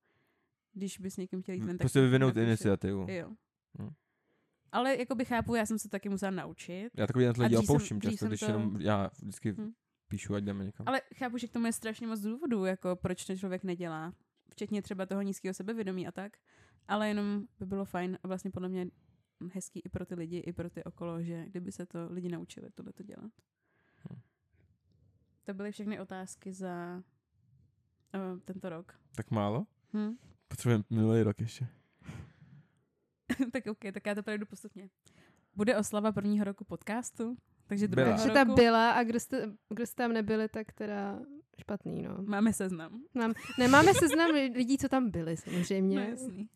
[0.74, 3.06] když by s někým chtěl jít ven, tak Prostě vyvinout iniciativu.
[3.10, 3.30] Jo.
[3.82, 3.90] Hm.
[4.72, 6.90] Ale jako by chápu, já jsem se taky musela naučit.
[6.98, 9.72] Já takový lidi opouštím často, když to- jenom já vždycky Hm.
[10.08, 10.84] píšu, ať jdeme někam.
[10.90, 14.14] Ale chápu, že k tomu je strašně moc důvodů, jako proč to člověk nedělá.
[14.52, 16.32] Včetně třeba toho nízkého sebevědomí a tak.
[16.88, 18.88] Ale jenom by bylo fajn a vlastně podle mě
[19.54, 22.70] hezký i pro ty lidi, i pro ty okolo, že kdyby se to lidi naučili
[22.72, 23.32] tohle to dělat.
[24.10, 24.20] Hm.
[25.44, 27.04] To byly všechny otázky za
[28.16, 29.00] uh, tento rok.
[29.16, 29.68] Tak málo?
[29.94, 30.18] Hm?
[30.48, 31.68] Potřebujeme minulý rok ještě.
[33.52, 34.90] tak ok, tak já to projdu postupně.
[35.56, 38.06] Bude oslava prvního roku podcastu, takže Byla.
[38.06, 41.20] druhého Že ta roku byla a kdo jste, kdo jste tam nebyli, tak teda
[41.60, 42.18] špatný, no.
[42.26, 43.02] máme seznam.
[43.14, 46.00] Mám, nemáme seznam lidí, co tam byli, samozřejmě.
[46.00, 46.50] No jasný.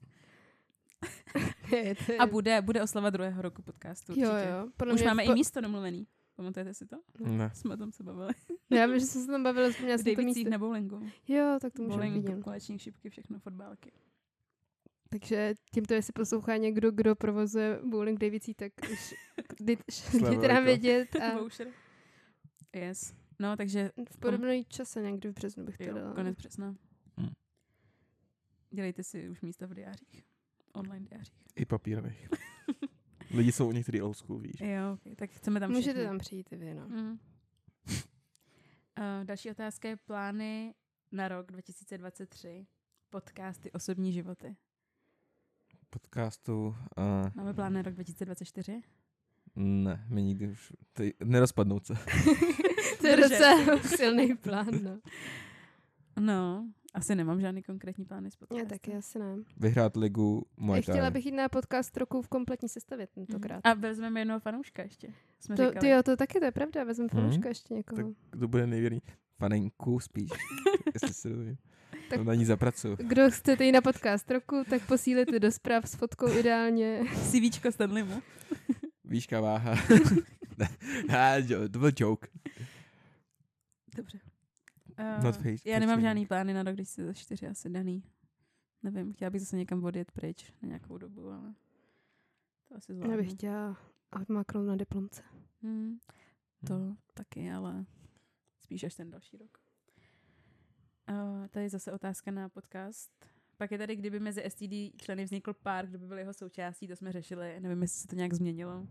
[1.72, 4.14] Je, to je- A bude, bude oslava druhého roku podcastu.
[4.16, 4.50] Jo, určitě.
[4.50, 4.68] jo.
[4.78, 6.08] Podle Už máme po, i místo domluvený.
[6.36, 6.96] Pamatujete si to?
[7.20, 7.52] Ne.
[7.54, 8.34] Jsme o tom se bavili.
[8.70, 10.50] Já vím, že jsem se tam bavila, vzpomněla V jsem to místo.
[10.50, 11.10] na bowlingu.
[11.28, 12.44] Jo, tak to můžeme Bowling, vidět.
[12.44, 13.92] kolečník, šipky, všechno, fotbálky.
[15.10, 19.16] Takže tímto, jestli poslouchá někdo, kdo provozuje bowling Davicí, tak už
[20.30, 21.40] dejte nám vědět a.
[22.76, 23.14] Yes.
[23.40, 26.14] No, takže v podobném čase někdy v březnu bych to jo, dala.
[26.14, 26.76] konec března.
[27.20, 27.30] Hm.
[28.72, 30.24] Dělejte si už místa v diářích.
[30.74, 31.44] Online diářích.
[31.56, 32.30] I papírových.
[33.34, 34.62] Lidi jsou některý old school, víš.
[34.62, 36.06] Jo, okay, tak chceme tam Můžete všechny.
[36.06, 36.88] tam přijít i vy, no.
[36.88, 37.20] Mm.
[39.00, 40.74] Uh, další otázka je plány
[41.12, 42.68] na rok 2023.
[43.10, 44.56] Podcasty Osobní životy.
[45.90, 46.68] Podcastu.
[46.68, 46.76] Uh,
[47.36, 48.82] Máme plán na rok 2024?
[49.56, 50.74] ne, my nikdy už...
[50.94, 51.94] Ty, nerozpadnout se.
[53.02, 55.00] to je docela silný plán, no.
[56.20, 58.68] No, asi nemám žádný konkrétní plány s Já podcastem.
[58.70, 59.36] taky asi ne.
[59.58, 61.12] Vyhrát ligu Muay Já chtěla Thai.
[61.12, 63.62] bych jít na podcast roku v kompletní sestavě tentokrát.
[63.64, 65.08] A vezmeme jednoho fanouška ještě.
[65.40, 65.80] Jsme To, říkali.
[65.80, 67.22] ty jo, to taky, to je pravda, vezmu Mhm.
[67.22, 67.98] fanouška ještě někoho.
[68.04, 69.02] Tak kdo bude nejvěrný?
[69.38, 70.30] Panenku spíš.
[70.94, 71.58] jestli se dozvím.
[71.92, 72.22] Tak- Tak...
[72.22, 72.96] Na ní zapracuju.
[73.00, 77.04] Kdo chcete jít na podcast roku, tak posílete do zpráv s fotkou ideálně.
[77.32, 78.22] CVčko Stanleymu.
[79.04, 79.76] Výška, váha.
[81.72, 82.28] to byl joke.
[83.96, 84.20] Dobře.
[85.02, 88.04] Uh, Not face- já nemám žádný plány na rok 2024 asi daný.
[88.84, 91.54] Nevím, chtěla bych zase někam odjet pryč na nějakou dobu, ale
[92.68, 93.12] to asi zvládnu.
[93.16, 93.78] Já bych chtěla
[94.22, 95.24] odmaknout na diplomce.
[95.62, 96.00] Hmm,
[96.68, 96.98] to Hmm.
[97.14, 97.86] taky, ale
[98.60, 99.58] spíš až ten další rok.
[101.10, 103.12] Uh, tady je zase otázka na podcast.
[103.58, 106.96] Pak je tady, kdyby mezi STD členy vznikl pár, kdo by byl jeho součástí, to
[106.96, 107.60] jsme řešili.
[107.60, 108.88] Nevím, jestli se to nějak změnilo.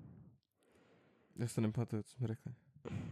[1.37, 2.55] Já se nepamatuju, co jsme řekli.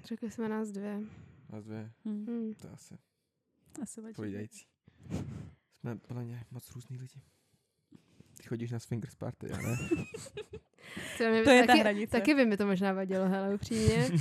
[0.04, 1.00] Řekli jsme nás dvě.
[1.48, 2.26] Nás dvě, Hmm.
[2.26, 2.54] Hmm.
[2.54, 2.98] to je asi
[3.82, 4.66] Asi povídající.
[5.72, 7.20] Jsme podle mě moc různý lidi.
[8.36, 9.76] Ty chodíš na swingers party, já ne?
[11.18, 12.12] To, je ta taky, hranice.
[12.12, 14.10] Taky by mi to možná vadilo, hele, upřímně.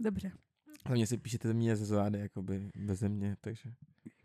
[0.00, 0.32] Dobře.
[0.86, 3.72] Hlavně si píšete mě ze zády, jakoby beze mě, takže...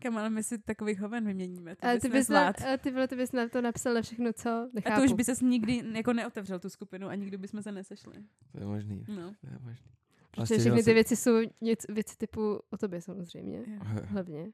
[0.02, 1.76] Kam, ale my si takových hoven vyměníme.
[1.76, 4.34] To Ale ty bys, na, ale ty, vole, ty bys na to napsal na všechno,
[4.34, 4.70] co?
[4.74, 4.94] Nechápu.
[4.94, 8.14] A to už by ses nikdy jako neotevřel tu skupinu a nikdy bychom se nesešli.
[8.52, 9.06] To je možný.
[9.08, 9.34] No.
[9.42, 9.92] To je možný.
[10.36, 13.58] Protože všechny ty věci jsou nic, věci typu o tobě samozřejmě.
[13.58, 13.80] Jo.
[14.06, 14.52] Hlavně.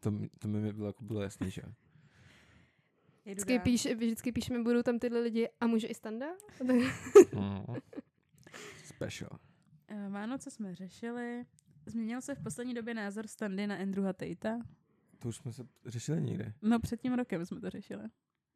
[0.00, 1.62] To, to mi bylo, jako bylo jasný, že?
[3.24, 6.26] Vždycky, píš, vždycky píšeme, budou tam tyhle lidi a může i standa?
[6.62, 6.80] Mm.
[8.84, 9.30] Special.
[9.88, 11.44] Eh, Vánoce jsme řešili.
[11.86, 14.58] Změnil se v poslední době názor Standy na Andrewa Tatea?
[15.18, 16.52] To už jsme se řešili někde.
[16.62, 18.02] No před tím rokem jsme to řešili.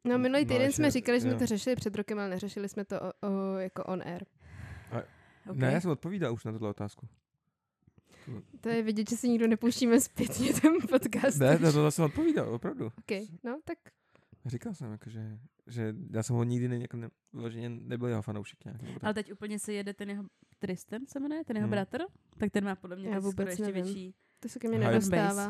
[0.05, 2.69] No minulý No, týden ještě- jsme říkali, že jsme to řešili před rokem, ale neřešili
[2.69, 4.25] jsme to o, o, jako on air.
[5.49, 5.61] Okay.
[5.61, 7.07] Ne, já jsem odpovídal už na tuto otázku.
[8.61, 11.39] To je vidět, že si nikdo nepouštíme zpětně ten podcast.
[11.39, 12.91] Ne, na to jsem odpovídal, opravdu.
[12.99, 13.25] Okay.
[13.43, 13.77] No tak
[14.45, 17.09] Říkal jsem, jako, že, že já jsem ho nikdy ne, jako ne,
[17.69, 18.81] nebyl jeho fanoušek nějak.
[19.03, 20.23] Ale teď úplně se jede ten jeho
[20.59, 21.71] Tristan se jmenuje, ten jeho Hmm.
[21.71, 21.97] bratr,
[22.37, 23.83] tak ten má podle mě Já vůbec ještě nevím.
[23.85, 24.15] větší.
[24.39, 25.43] to se ke mně nedostává.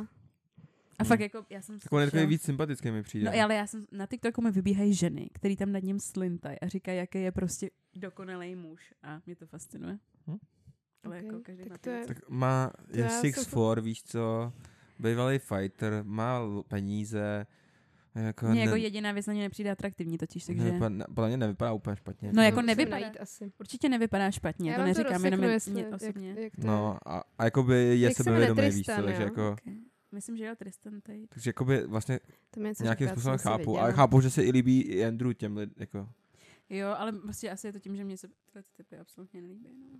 [0.99, 1.07] A Hmm.
[1.07, 3.31] fakt jako, já jsem Tak on je takový víc sympatický mi přijde.
[3.31, 6.67] No ale já jsem, na TikToku mi vybíhají ženy, který tam nad ním slintají a
[6.67, 9.97] říkají, jaký je prostě dokonalý muž a mě to fascinuje.
[10.27, 10.37] Hm?
[11.03, 12.05] Ale Ok, jako každý tak má to je-.
[12.05, 14.53] Tak má, je já six jsem four, víš co,
[14.99, 17.45] bývalý fighter, má peníze,
[18.15, 20.63] jako, Mně jako jediná věc na ně nepřijde atraktivní totiž, takže...
[20.63, 22.31] nevypadá, podle mě nevypadá úplně špatně.
[22.33, 22.99] No, jako nevypadá.
[22.99, 23.51] najít asi.
[23.59, 26.35] Určitě nevypadá špatně, Já to vám neříkám, jenom rozseknu, mě, jestli- mě jak- osobně.
[26.39, 29.23] Jak, to No a, a jakoby je Jak se jmenuje sebevědomý, víš co, Tristan, takže
[29.23, 29.75] jako Okay.
[30.11, 31.27] Myslím, že jo, Tristan Tate.
[31.29, 32.19] Takže jakoby vlastně
[32.51, 33.57] To nějakým způsobem chápu.
[33.57, 33.81] viděla.
[33.81, 36.09] Ale chápu, že se i líbí i Andrew těm lid, jako.
[36.69, 39.69] Jo, ale prostě asi je to tím, že mě se tyhle ty typy absolutně nelíbí.
[39.93, 39.99] No.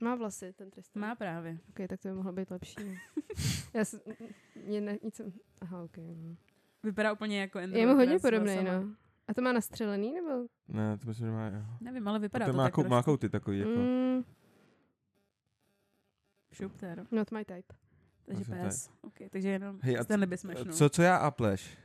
[0.00, 1.00] Má vlasy, ten Tristan.
[1.00, 1.58] Má právě.
[1.68, 2.76] Ok, tak to by mohlo být lepší.
[2.84, 2.94] No.
[3.74, 4.00] Já jsem,
[4.66, 5.20] mě ne, nic,
[5.60, 5.96] aha, ok.
[5.96, 6.36] No.
[6.82, 7.80] Vypadá úplně jako Andrew.
[7.80, 8.88] Je mu hodně podobný, no.
[9.28, 10.46] A to má nastřelený, nebo?
[10.68, 11.62] Ne, to myslím, že má, jo.
[11.80, 13.10] Nevím, ale vypadá to to, má, tak kou, má trošku.
[13.10, 13.70] kouty takový, jako.
[13.70, 14.24] Mm,
[16.52, 17.06] Šup, to je, no.
[17.10, 17.74] not my type.
[18.24, 18.90] Takže Asi pes.
[19.02, 20.68] Okay, takže jenom Hej, Stanley Bismash.
[20.70, 21.78] Co, co já a Pleš?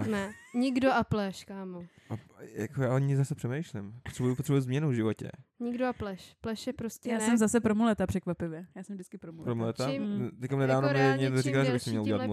[0.00, 1.86] Uh, Ne, nikdo a pleš, kámo.
[2.10, 2.14] a,
[2.52, 4.00] jako já o ní zase přemýšlím.
[4.02, 5.30] Potřebuju, potřebuju změnu v životě.
[5.60, 6.34] Nikdo a pleš.
[6.40, 7.26] Pleš je prostě Já ne.
[7.26, 8.66] jsem zase pro muleta překvapivě.
[8.74, 9.44] Já jsem vždycky pro muleta.
[9.46, 9.90] Pro mleta?
[9.92, 12.30] Čím- Teďka nedávno jako mi reálně někdo říkal, že bych si měl udělat.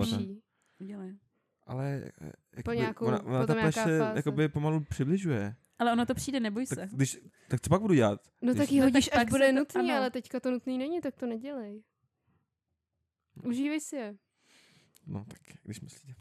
[0.80, 1.17] Udělej.
[1.67, 5.56] Ale eh, jakoby, nějakou- ona, ona potom ta Pleš se jakoby pomalu přibližuje.
[5.80, 6.75] Ale ono to přijde, neboj se.
[6.75, 8.21] Tak, když, tak co pak budu dělat?
[8.41, 9.97] No Když- tak ji No hodíš, tak pak až bude to- nutný, ano.
[9.99, 11.84] ale teďka to nutný není, tak to nedělej.
[13.43, 14.15] Užívej si je.
[15.08, 16.13] No tak, když myslíte.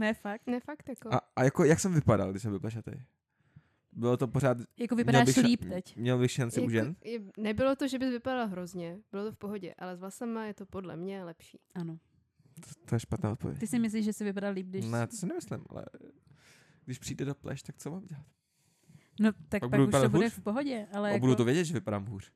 [0.00, 0.46] Ne, fakt.
[0.46, 1.14] Ne, fakt jako.
[1.14, 2.92] A, a jako, jak jsem vypadal, když jsem byl plešatý?
[3.92, 4.58] Bylo to pořád...
[4.78, 5.96] Jako měl vypadáš bych ša- líp teď.
[5.96, 6.96] Měl bych šanci u jako, žen?
[7.04, 10.54] je, nebylo to, že bys vypadala hrozně, bylo to v pohodě, ale s vlasama je
[10.54, 11.58] to podle mě lepší.
[11.74, 11.98] Ano.
[12.54, 13.60] To, to je špatná odpověď.
[13.60, 14.84] Ty si myslíš, že jsi vypadal líp, když...
[14.86, 15.84] Ne, to si nemyslím, ale
[16.84, 18.26] když přijde do pleš, tak co mám dělat?
[19.20, 20.34] No tak Pak pak, už to vypadat bude hůř?
[20.34, 21.20] v pohodě, ale A jako...
[21.20, 22.32] budu to vědět, že vypadám hůř.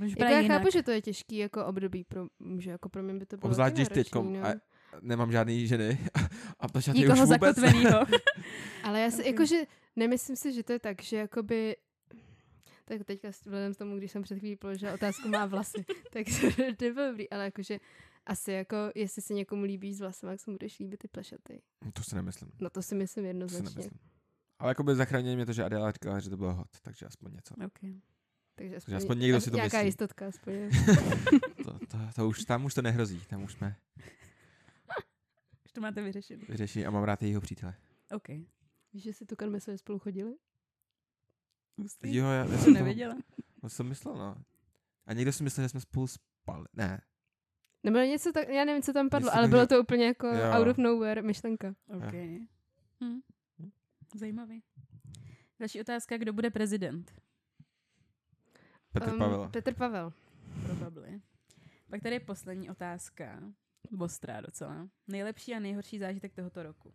[0.00, 0.58] Jako já jinak.
[0.58, 3.48] chápu, že to je těžký jako období pro muže, jako pro mě by to bylo
[3.50, 5.98] Obzvlášť, když teďkom náročný, a nemám žádný ženy
[6.60, 8.00] a plešatý Nikoho už vůbec zakotvenýho.
[8.82, 9.26] Ale já si, Ok.
[9.26, 9.56] jakože,
[9.96, 11.76] nemyslím si, že to je tak, že jakoby,
[12.84, 16.62] tak teďka vzhledem k tomu, když jsem před chvílí položila otázku má vlasy, tak to
[16.82, 17.78] nebylo dobrý, ale jakože
[18.26, 21.62] asi jako, jestli se někomu líbí s vlasem, jak se mu budeš líbit ty plešaty.
[21.92, 22.50] To si nemyslím.
[22.60, 23.70] No to si myslím To si jednoznačně.
[23.70, 23.98] nemyslím.
[24.58, 27.32] Ale jako by zachránili mě to, že Adela říkala, že to bylo hot, takže aspoň
[27.32, 27.54] něco.
[27.66, 28.00] okay.
[28.54, 29.88] Takže aspoň, Takže aspoň někdo si to nějaká myslí.
[29.88, 30.52] jistotka aspoň.
[30.54, 30.68] je.
[31.64, 33.76] To, to, to, už, tam už to nehrozí, tam už jsme
[35.74, 36.48] to máte vyřešit.
[36.48, 37.74] vyřešili a mám rád jejího přítele.
[38.12, 38.28] OK.
[38.92, 40.34] Víš, že si tu my jsme spolu chodili?
[41.78, 42.14] Hustý.
[42.16, 43.16] Jo, já, já To jsem, to, nevěděla.
[43.60, 44.36] to jsem myslel, no.
[45.06, 46.64] A někdo si myslel, že jsme spolu spali.
[46.72, 47.00] Ne.
[47.82, 50.50] Nebo něco tak, já nevím, co tam padlo, Něco ale bylo to úplně jako Jo.
[50.52, 51.74] out of nowhere myšlenka.
[51.88, 52.12] OK.
[53.04, 53.20] Hm.
[54.14, 54.62] Zajímavý.
[55.60, 57.12] Další otázka, kdo bude prezident?
[58.92, 59.48] Petr Um, Pavel.
[59.48, 60.12] Petr Pavel.
[60.66, 61.20] Probably.
[61.90, 63.42] Pak tady je poslední otázka.
[63.98, 64.88] Ostrá docela.
[65.08, 66.92] Nejlepší a nejhorší zážitek tohoto roku.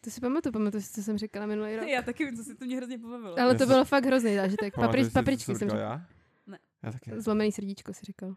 [0.00, 1.88] To si pamatuju, pamatuju si, co jsem říkala minulý rok.
[1.88, 3.38] Já taky vím, co si to mě hrozně pobavilo.
[3.40, 4.74] Ale to bylo fakt hrozný zážitek.
[4.74, 5.90] Papri, papričky jsem říkal říkala.
[5.90, 6.06] já?
[6.46, 6.58] Ne.
[6.82, 7.20] Já taky.
[7.20, 8.36] Zlomený srdíčko si říkal.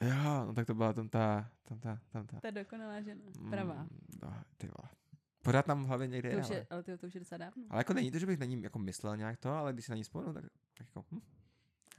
[0.00, 2.40] Jo, no tak to byla tam ta, tam ta, tam ta.
[2.40, 3.22] Ta dokonalá žena.
[3.50, 3.82] Pravá.
[3.82, 3.88] Mm,
[4.22, 4.90] no, ty vole.
[5.42, 6.66] Pořád tam v hlavě někde To je, už je, ale.
[6.70, 7.64] ale to, to už je docela dávno.
[7.70, 9.90] ale jako není to, že bych na ní jako myslel nějak to, ale když si
[9.92, 10.44] na ní vzpomenu, tak,
[10.78, 11.20] tak jako, hm,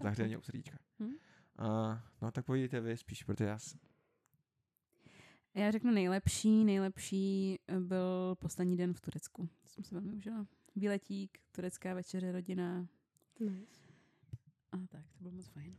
[0.03, 0.77] zahřeje mě u srdíčka.
[0.99, 1.05] Hm.
[1.05, 1.13] Uh,
[2.21, 3.57] no tak povídejte vy spíš, protože já
[5.55, 6.63] Já řeknu nejlepší.
[6.65, 9.49] Nejlepší eh, byl poslední den v Turecku.
[9.61, 10.47] To jsem si velmi užila.
[10.75, 12.87] Výletík, turecká večeře, rodina
[13.39, 13.81] Nice.
[14.71, 15.05] a tak.
[15.11, 15.77] To bylo moc fajn.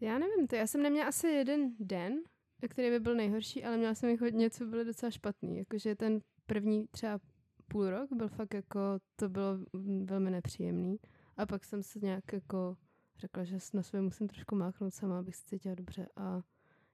[0.00, 2.22] Já nevím, to já jsem neměla asi jeden den,
[2.68, 5.58] který by byl nejhorší, ale měla jsem jich hodně, co byly docela špatný.
[5.58, 7.20] Jakože ten první třeba
[7.68, 8.80] půl rok byl fakt jako,
[9.16, 9.58] to bylo
[10.04, 10.96] velmi nepříjemný.
[11.36, 12.76] A pak jsem se nějak jako
[13.18, 16.08] řekla, že na sebe musím trošku máchnout sama, abych se cítila dobře.
[16.16, 16.42] A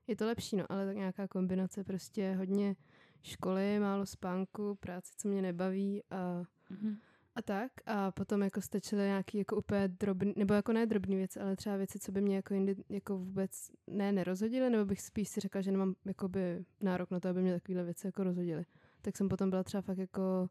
[0.07, 2.77] je to lepší, no, ale tak nějaká kombinace prostě hodně
[3.23, 6.97] školy, málo spánku, práce, co mě nebaví a Mhm.
[7.35, 7.73] a tak.
[7.87, 11.77] A potom jako stačily nějaký jako úplně drobný, nebo jako ne drobný věci, ale třeba
[11.77, 15.61] věci, co by mě jako jindy jako vůbec ne nerozhodily, nebo bych spíš si řekla,
[15.61, 18.67] že nemám jakoby nárok na to, aby mě takovéhle věci jako rozhodily.
[19.03, 20.49] Tak jsem potom byla třeba fakt jako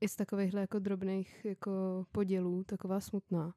[0.00, 3.54] i z takovýchhle jako drobných jako podělů taková smutná.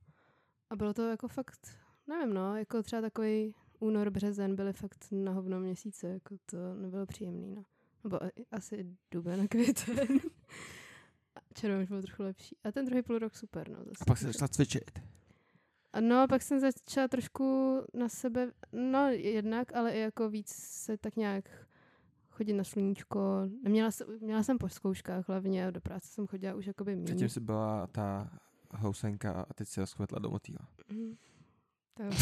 [0.69, 1.67] A bylo to jako fakt,
[2.07, 7.05] nevím no, jako třeba takový únor, březen byly fakt na hovno měsíce, jako to nebylo
[7.05, 7.63] příjemný, no.
[8.03, 8.19] Nebo
[8.51, 10.07] asi duben a květen.
[11.53, 12.55] Červen už byl trochu lepší.
[12.63, 13.77] A ten druhý půl rok super, no.
[13.77, 13.97] Zase.
[14.01, 14.99] A pak se začala cvičit.
[15.93, 20.97] A no, pak jsem začala trošku na sebe, no jednak, ale i jako víc se
[20.97, 21.67] tak nějak
[22.29, 23.19] chodit na sluníčko.
[23.63, 27.05] Neměla jsem, měla jsem po zkouškách hlavně a do práce jsem chodila už jakoby méně.
[27.05, 28.29] Předtím si byla ta
[28.71, 30.67] housenka a teď si rozkvetla do motýla.
[31.93, 32.13] Tak.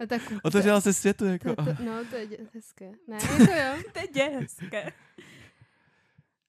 [0.00, 1.54] A tak, Otevřela se světu, to, jako.
[1.56, 2.92] to, no, to je dě- hezké.
[3.08, 3.82] Ne, jako jo.
[3.92, 4.08] To je
[4.40, 4.92] děské.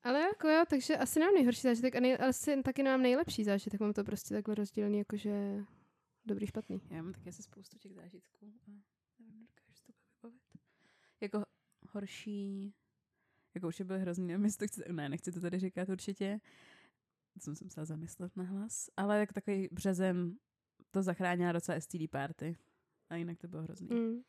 [0.03, 3.43] Ale jako jo, takže asi nemám nejhorší zážitek, a nej, ale asi taky nemám nejlepší
[3.43, 3.79] zážitek.
[3.79, 5.63] Mám to prostě takhle rozdělený, jakože
[6.25, 6.81] dobrý, špatný.
[6.89, 8.73] Já mám taky asi spoustu těch zážitků a
[9.19, 9.47] nevím,
[10.21, 10.41] to vybavit.
[11.21, 11.43] Jako
[11.91, 12.73] horší,
[13.55, 16.39] jako už byly hrozný, nevím, jestli to chci, ne, nechci to tady říkat určitě.
[17.34, 18.89] To jsem se musela zamyslet na hlas.
[18.97, 20.36] Ale jak takový březen
[20.91, 22.58] to zachránila docela STD party.
[23.10, 23.88] A jinak to bylo hrozný.
[23.91, 24.22] Mm.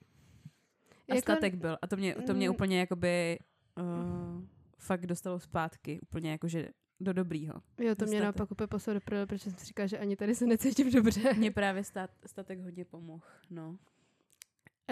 [1.09, 1.79] A Jako- statek byl.
[1.83, 2.55] A to mě, to mě Mm.
[2.55, 3.39] úplně jakoby
[3.81, 4.45] uh,
[4.79, 6.01] fakt dostalo zpátky.
[6.01, 6.69] Úplně jakože
[7.01, 7.55] do dobrýho.
[7.81, 10.35] Jo, to mě naopak úplně poslalo do prdele, protože jsem si říkala, že ani tady
[10.35, 11.35] se necítím dobře.
[11.39, 13.23] Mně právě stat, statek hodně pomohl.
[13.51, 13.77] No.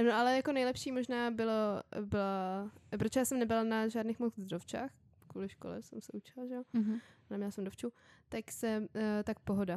[0.04, 4.90] No ale jako nejlepší možná bylo, byla, protože já jsem nebyla na žádných moc dovčách,
[5.26, 7.00] kvůli škole jsem se učila, že jo, Mm-hmm.
[7.30, 7.92] neměla jsem dovču,
[8.28, 8.88] tak jsem, uh,
[9.24, 9.76] tak pohoda.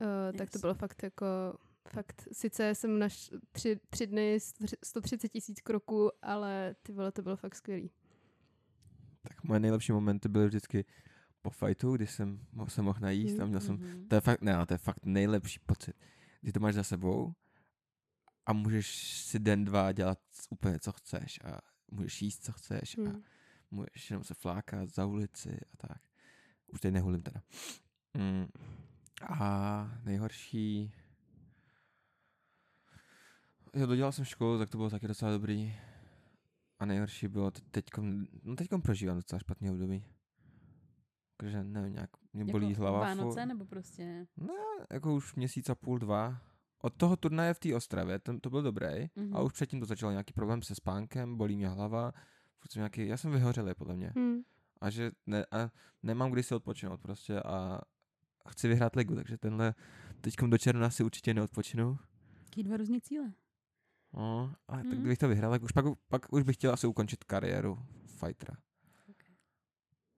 [0.00, 0.60] Uh, Tak to Yes.
[0.60, 1.26] bylo fakt jako,
[1.88, 3.08] fakt, sice jsem na
[3.52, 7.90] tři, tři dny st- 130 tisíc kroků, ale ty vole, to bylo fakt skvělý.
[9.22, 10.84] Tak moje nejlepší momenty byly vždycky
[11.42, 14.08] po fightu, kdy jsem mo- se mohl najíst a měl jsem Mm-hmm.
[14.08, 15.96] To je fakt, ne, to je fakt nejlepší pocit.
[16.40, 17.32] Kdy to máš za sebou
[18.46, 20.18] a můžeš si den, dva dělat
[20.50, 21.58] úplně co chceš a
[21.90, 23.22] můžeš jíst, co chceš a Hmm.
[23.70, 26.02] můžeš jenom se flákat za ulici a tak.
[26.66, 27.42] Už teď nehulím teda.
[28.14, 28.46] Mm.
[29.28, 30.92] A nejhorší...
[33.74, 35.76] Jo, dodělal jsem školu, tak to bylo taky docela dobrý.
[36.78, 40.04] A nejhorší bylo te- teďkom, no teďkom prožívám docela špatný období.
[41.36, 43.00] Takže nevím, nějak mě bolí jako hlava.
[43.00, 43.46] Vánoce furt.
[43.46, 44.26] nebo prostě...
[44.36, 44.54] No,
[44.92, 46.40] jako už měsíc a půl, dva.
[46.82, 49.06] Od toho turnaje v té Ostravě, ten, to byl dobrý.
[49.16, 49.36] Mhm.
[49.36, 52.12] A už předtím to začalo nějaký problém se spánkem, bolí mě hlava.
[52.58, 54.12] Furt jsem nějaký, já jsem vyhořelý podle mě.
[54.16, 54.40] Hmm.
[54.80, 55.70] A že ne, a
[56.02, 57.80] nemám kdy si odpočinout prostě a
[58.48, 59.74] chci vyhrát ligu, takže tenhle
[60.20, 61.98] teďkom do června si určitě neodpočinu.
[62.44, 63.32] Jaký dva různý cíle.
[64.16, 64.94] No, a tak Mhm.
[65.00, 68.56] kdybych to vyhrál, tak už pak, pak už bych chtěl asi ukončit kariéru fightera.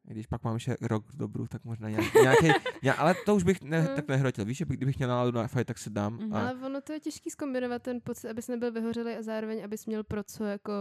[0.08, 2.46] I když pak mám ještě rok v dobru, tak možná nějaký, nějaký
[2.82, 3.86] já, ale to už bych ne, Mm.
[3.96, 4.44] tak nehrotil.
[4.44, 6.12] Víš, že bych- kdybych měl náladu na fight, tak se dám.
[6.16, 6.34] Mhm.
[6.34, 9.86] A, Ale ono to je těžký zkombinovat ten pocit, abys nebyl vyhořelý a zároveň, abys
[9.86, 10.72] měl pro co jako,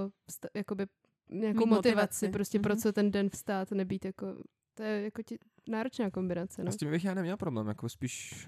[0.56, 0.86] jakoby
[1.30, 2.30] nějakou Mít motivaci, motivaci.
[2.30, 2.82] prostě pro Mhm.
[2.82, 4.36] co ten den vstát, nebýt jako,
[4.74, 6.72] to je jako ti, náročná kombinace, a no.
[6.72, 8.48] s tím bych já neměl problém, jako spíš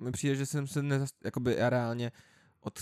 [0.00, 2.12] mi přijde, že jsem se nezast, jakoby já reálně
[2.60, 2.78] od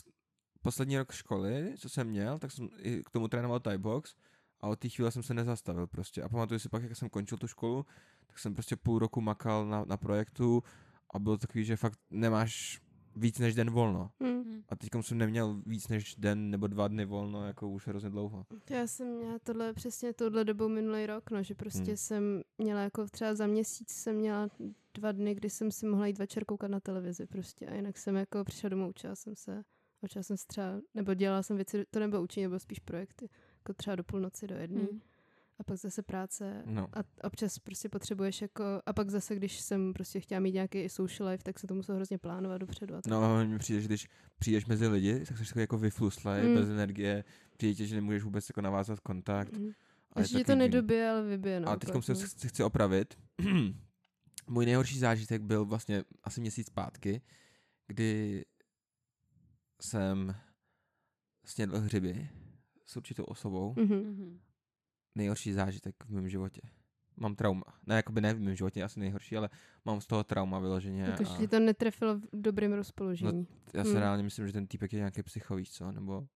[0.63, 4.15] poslední rok školy, co jsem měl, tak jsem i k tomu trénoval Thai box
[4.61, 6.23] a od té chvíle jsem se nezastavil prostě.
[6.23, 7.87] A pamatuju si pak, jak jsem končil tu školu,
[8.27, 10.63] tak jsem prostě půl roku makal na, na projektu
[11.11, 12.81] a bylo takový, že fakt nemáš
[13.17, 14.11] víc než den volno.
[14.21, 14.63] Hmm.
[14.69, 18.47] A teď jsem neměl víc než den nebo dva dny volno, jako už hrozně dlouho.
[18.71, 21.97] Já jsem měla tohle přesně touhle dobou minulý rok, no, že prostě Hmm.
[21.97, 24.49] jsem měla jako třeba za měsíc jsem měla
[24.95, 28.17] dva dny, kdy jsem si mohla jít večer koukat na televizi prostě a jinak jsem
[28.17, 29.63] jako přišla domů, učila jsem se,
[30.03, 33.73] učila jsem se třeba, nebo dělala jsem věci, to nebylo učení, nebo spíš projekty, jako
[33.75, 35.01] třeba do půlnoci, do jedné Mm.
[35.59, 36.89] a pak zase práce No.
[36.93, 41.29] a občas prostě potřebuješ jako, a pak zase, když jsem prostě chtěla mít nějaký social
[41.31, 43.11] life, tak se to muselo hrozně plánovat dopředu a tak.
[43.11, 46.55] No a mně přijde, že když přijdeš mezi lidi, tak jsi takový jako vyfluslej, Mm.
[46.55, 47.25] bez energie,
[47.57, 49.59] přijde ti, že nemůžeš vůbec jako navázat kontakt.
[49.59, 49.71] Mm.
[50.13, 51.57] A ti to nedobije, ale vybije.
[51.57, 52.19] A naopak, teď se no.
[52.21, 53.15] chci, chci opravit.
[54.49, 57.23] Můj nejhorší zážitek byl vlastně asi měsíc zpátky,
[57.87, 58.45] kdy
[59.83, 60.35] jsem
[61.45, 62.29] snědl hřiby
[62.87, 63.75] s určitou osobou.
[63.79, 63.95] Mhm.
[63.97, 64.41] Mhm.
[65.15, 66.61] Nejhorší zážitek v mém životě.
[67.17, 67.65] Mám trauma.
[67.87, 69.51] Ne, jakoby ne v mém životě, asi nejhorší, ale
[69.85, 71.03] mám z toho trauma vyloženě.
[71.03, 73.47] Jakože a ti to netrefilo v dobrém rozpoložení.
[73.75, 73.99] já si Hmm.
[73.99, 76.27] reálně myslím, že ten týpek je nějaký psycho, víš co, nebo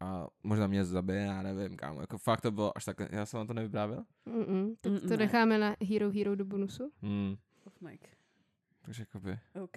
[0.00, 3.38] a možná mě zabije, já nevím, kámo, jako fakt to bylo až tak, já jsem
[3.38, 4.04] vám to nevyprávěl?
[4.26, 4.76] Mm-mm.
[4.80, 5.16] Tak Mm, to ne.
[5.16, 6.92] necháme na Hero Hero do bonusu.
[7.02, 8.00] Hmm, Off mic.
[8.82, 9.76] takže jakoby, OK.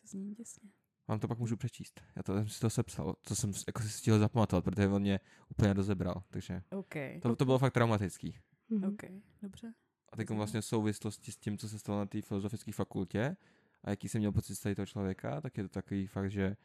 [0.00, 0.70] To zní děsně.
[1.08, 2.00] Vám to pak můžu přečíst.
[2.16, 5.02] Já to jsem si to sepsal, to jsem s- jako si stihl zapamatovat, protože on
[5.02, 6.94] mě úplně rozebral, takže OK.
[7.22, 8.38] to, to bylo fakt traumatický.
[8.68, 8.84] Mhm.
[8.84, 9.02] OK,
[9.42, 9.74] dobře.
[10.12, 13.36] A teď vlastně v souvislosti s tím, co se stalo na té filozofické fakultě
[13.84, 16.56] a jaký jsem měl pocit z tady toho člověka, tak je to takový fakt, že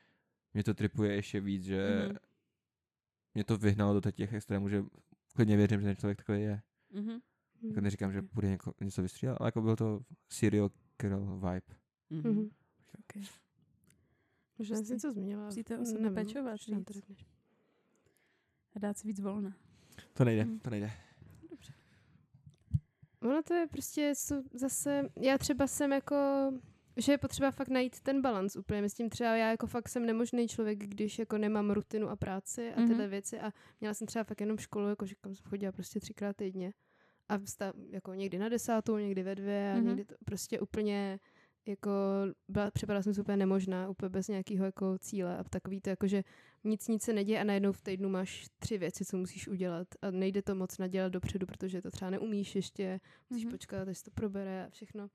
[0.53, 2.17] mě to tripuje ještě víc, že Mhm.
[3.33, 4.83] mě to vyhnalo do těch extrémů, že
[5.35, 6.61] klidně věřím, že ten člověk takový je.
[6.93, 7.19] Mhm.
[7.67, 11.61] Jako neříkám, že bude něko, něco vystřílet, ale jako byl to serial killer vibe.
[12.09, 12.33] Mhm.
[12.33, 12.49] Mhm.
[14.57, 15.45] Možná jsi něco zmínila.
[15.45, 16.87] musíte o sebe pečovat víc.
[18.75, 19.55] A dát si víc volna.
[20.13, 20.59] To nejde, Mhm.
[20.59, 20.91] to nejde.
[23.21, 24.13] Ono to je prostě
[24.53, 26.15] zase, já třeba jsem jako,
[26.97, 28.81] že je potřeba fakt najít ten balans úplně.
[28.81, 32.79] Myslím třeba já jako fakt jsem nemožný člověk, když jako nemám rutinu a práci a
[32.79, 32.87] Mhm.
[32.89, 35.99] tyhle věci a měla jsem třeba fakt jenom školu, jako že kam jsem chodila prostě
[35.99, 36.73] třikrát týdně
[37.29, 39.87] a vsta, jako někdy na desátou, někdy ve dvě a Mhm.
[39.87, 41.19] někdy to prostě úplně
[41.65, 41.91] jako
[42.47, 46.07] byla, připadala jsem si úplně nemožná, úplně bez nějakého jako cíle a takový to jako,
[46.07, 46.23] že
[46.63, 50.11] nic nic se neděje a najednou v týdnu máš tři věci, co musíš udělat a
[50.11, 52.99] nejde to moc nadělat dopředu, protože to třeba neumíš ještě,
[53.29, 53.51] musíš Mhm.
[53.51, 55.09] počkat, až to probere a všechno.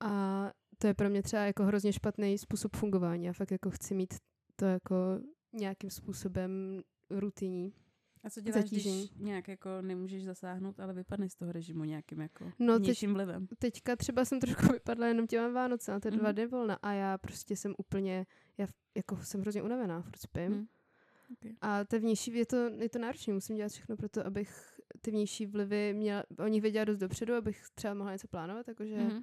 [0.00, 3.24] A to je pro mě třeba jako hrozně špatný způsob fungování.
[3.24, 4.14] Já fakt jako chci mít
[4.56, 4.94] to jako
[5.52, 7.72] nějakým způsobem rutinní.
[8.28, 8.98] A co děláš, Zatížení.
[9.06, 13.46] když nějak jako nemůžeš zasáhnout, ale vypadne z toho režimu nějakým jako No, teď- vlivem?
[13.58, 16.34] Teďka třeba jsem trošku vypadla jenom těma Vánoce na ty dva Mhm.
[16.34, 18.26] dny volna a já prostě jsem úplně,
[18.58, 18.66] já
[18.96, 20.48] jako jsem hrozně unavená, furt spím.
[20.52, 20.66] Mhm.
[21.32, 21.52] Okay.
[21.60, 25.10] A ta vnější, je to, je to náročné, musím dělat všechno pro to, abych ty
[25.10, 29.12] vnější vlivy měla, o nich věděla dost dopředu, abych třeba mohla něco plánovat, jakože mm-hmm.
[29.12, 29.22] Mhm.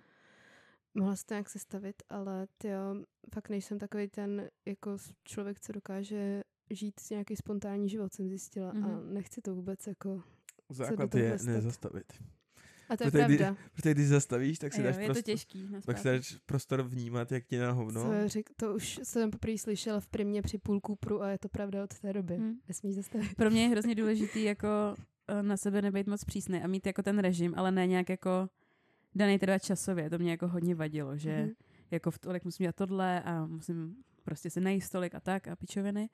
[0.93, 2.95] mohla se to nějak sestavit, ale ty jo,
[3.33, 8.73] fakt nejsem takový ten jako člověk, co dokáže žít nějaký spontánní život, jsem zjistila a
[8.73, 9.13] Mhm.
[9.13, 10.23] Nechci to vůbec jako...
[10.69, 11.51] Základ je dostat?
[11.51, 12.13] nezastavit.
[12.89, 13.61] A to je Protože kdy- pravda.
[13.73, 15.67] Protože když zastavíš, tak si jo, dáš je to prostor, těžký.
[15.71, 18.01] na tak si dáš prostor vnímat, jak ti na hovno.
[18.03, 21.49] Co řek, to už jsem poprvé slyšela v primě při půl Cooperu a je to
[21.49, 22.37] pravda od té doby.
[22.37, 22.53] Hm.
[22.67, 23.35] Nesmíš zastavit.
[23.35, 24.67] Pro mě je hrozně důležitý jako
[25.27, 28.49] eh, na sebe nebejt moc přísný a mít jako ten režim, ale ne nějak jako
[29.15, 30.09] daný teda časově.
[30.09, 31.51] To mě jako hodně vadilo, že Mhm.
[31.91, 35.55] jako v tolik musím dělat tohle a musím prostě se najíst tolik a tak a
[35.55, 36.09] pičoviny.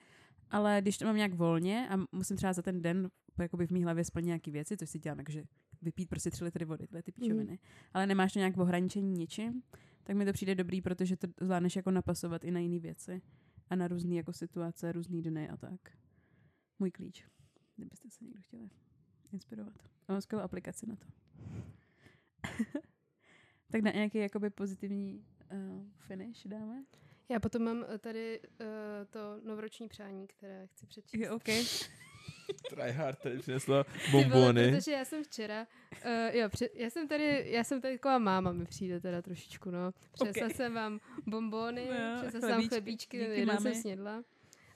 [0.51, 3.83] Ale když to mám nějak volně a musím třeba za ten den jakoby v mý
[3.83, 5.43] hlavě splnit nějaké věci, což si dělám, jakože
[5.81, 7.59] vypít prostě tři litry vody, tyhle ty pičoviny,
[7.93, 9.63] ale nemáš to nějak ohraničení ničím,
[10.03, 13.21] tak mi to přijde dobrý, protože to zvládneš jako napasovat i na jiné věci
[13.69, 15.79] a na různé jako situace, různý dny a tak.
[16.79, 17.25] Můj klíč,
[17.75, 18.69] kdybyste se někdo chtěli
[19.31, 19.75] inspirovat.
[20.07, 21.07] A mám skvělou aplikaci na to.
[23.71, 26.83] tak na nějaký jakoby pozitivní uh, finish dáme?
[27.32, 28.67] Já potom mám eh, tady uh,
[29.09, 31.21] to novoroční přání, které chci přečíst.
[31.21, 31.43] Jo, OK.
[32.69, 34.71] Tryhard tady přinesla vole, bombony.
[34.71, 35.67] protože já jsem včera,
[36.05, 39.71] uh, jo, před, já jsem tady, já jsem tady taková máma, mi přijde teda trošičku,
[39.71, 39.91] no.
[40.11, 40.53] Přinesla Ok.
[40.55, 43.17] jsem vám bombony, No, přinesla jsem vám chlebíčky.
[43.17, 44.23] jeden jsem snědla.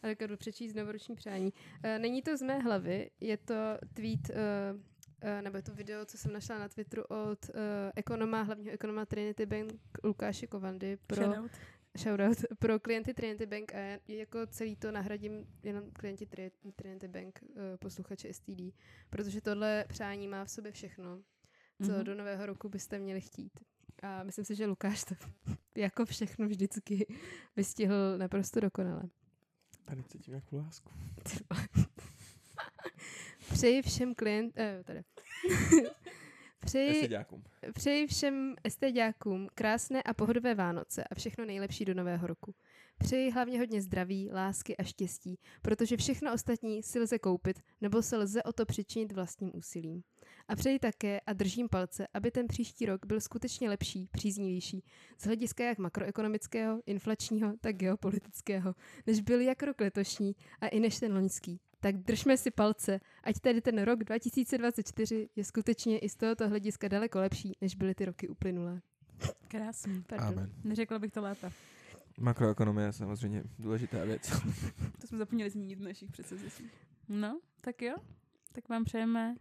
[0.03, 1.53] A tak jdu přečíst novoroční přání.
[1.53, 3.53] Uh, není to z mé hlavy, je to
[3.93, 4.35] tweet, uh,
[4.75, 7.55] uh, nebo je to video, co jsem našla na Twitteru od uh,
[7.95, 11.51] ekonoma, hlavního ekonoma Trinity Bank Lukáše Kovandy pro Shoutout.
[11.97, 17.07] Shoutout pro klienty Trinity Bank a já jako celý to nahradím jenom klienti Tri- Trinity
[17.07, 18.61] Bank, uh, posluchače STD,
[19.09, 21.17] protože tohle přání má v sobě všechno,
[21.85, 22.03] co Mhm.
[22.03, 23.59] do nového roku byste měli chtít.
[24.01, 25.15] A myslím si, že Lukáš to
[25.75, 27.07] jako všechno vždycky
[27.55, 29.03] vystihl naprosto dokonale.
[29.85, 30.91] Tady cítím nějakou lásku.
[33.53, 34.53] Přeji všem klient...
[34.57, 35.03] Eh, tady.
[36.65, 37.09] Přeji.
[37.73, 42.55] Přeji všem esteďákům krásné a pohodové Vánoce a všechno nejlepší do nového roku.
[42.97, 48.17] Přeji hlavně hodně zdraví, lásky a štěstí, protože všechno ostatní si lze koupit nebo se
[48.17, 50.03] lze o to přičinit vlastním úsilím.
[50.47, 54.83] A přeji také a držím palce, aby ten příští rok byl skutečně lepší, příznivější,
[55.17, 58.75] z hlediska jak makroekonomického, inflačního, tak geopolitického,
[59.07, 61.59] než byl jak rok letošní a i než ten loňský.
[61.85, 66.87] Tak držme si palce, ať tedy ten rok 2024 je skutečně i z tohoto hlediska
[66.87, 68.81] daleko lepší, než byly ty roky uplynulé.
[69.47, 70.03] Krásný.
[70.07, 70.27] Pardon.
[70.27, 70.51] Amen.
[70.63, 71.51] Neřekla bych to lépe.
[72.19, 74.29] Makroekonomie je samozřejmě důležitá věc.
[75.01, 76.73] To jsme zapomněli zmínit v našich předsevzetích.
[77.09, 77.95] No, tak jo.
[78.51, 79.35] Tak vám přejeme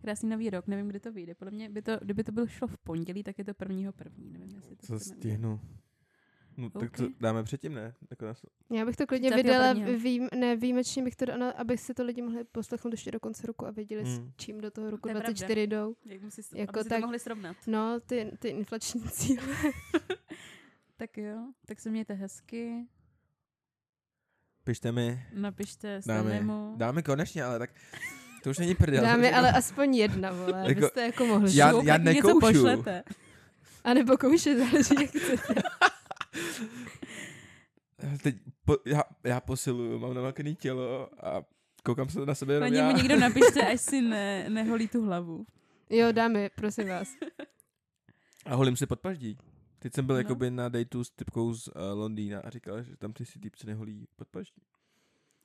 [0.00, 0.66] krásný nový rok.
[0.66, 1.34] Nevím, kdy to vyjde.
[1.34, 4.30] Podle mě, by to, kdyby to bylo šlo v pondělí, tak je to prvního první.
[4.32, 5.60] Nevím, jestli to Co udělat.
[6.56, 7.94] No, tak to dáme předtím, ne?
[8.10, 8.44] Jako nás...
[8.70, 9.72] Já bych to klidně 31..
[9.72, 13.20] vydala, vým, ne, výjimečně bych to dala, aby si to lidi mohli poslechnout ještě do
[13.20, 14.32] konce roku a věděli, s Hmm.
[14.36, 15.26] čím do toho roku To je pravda.
[15.32, 15.94] 24 jdou.
[16.04, 17.56] Jak musí, Jako jako aby si tak- to mohli srovnat.
[17.66, 19.42] No, ty, ty inflační cíle.
[20.96, 22.86] Tak jo, tak se mějte hezky.
[24.64, 25.22] Pište mi.
[25.34, 26.42] Napište Dáme.
[26.76, 27.70] Dáme konečně, ale tak
[28.42, 29.02] to už není prdel.
[29.02, 31.56] Dáme ale aspoň jedna, vole, Jako- jako, abyste jako mohli.
[31.56, 32.40] Já- já mi něco nekoušu.
[32.40, 33.02] pošlete.
[33.84, 35.54] A nebo kouše, záleží, jak chcete.
[38.22, 41.44] Teď po, já, já posiluju, mám namakený tělo a
[41.84, 42.90] koukám se na sebe jenom já.
[42.90, 45.46] mu někdo napište, až si ne, neholí tu hlavu.
[45.90, 47.08] Jo, dáme, prosím vás.
[48.46, 49.38] A holím si podpaždí.
[49.78, 50.20] Teď jsem byl No.
[50.20, 53.66] jakoby na dateu s typkou z uh, Londýna a říkal, že tam ty si týpci
[53.66, 54.62] neholí podpaždí.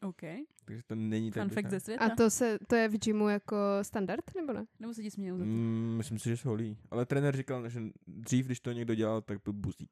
[0.01, 0.21] OK.
[0.65, 2.05] Takže to není tak Fun ze světa.
[2.05, 4.65] A to, se, to je v gymu jako standard, nebo ne?
[4.79, 5.49] Nebo se ti smějou za to.
[5.49, 6.77] Mm, myslím si, že se holí.
[6.91, 9.91] Ale trenér říkal, že dřív, když to někdo dělal, tak byl buzík.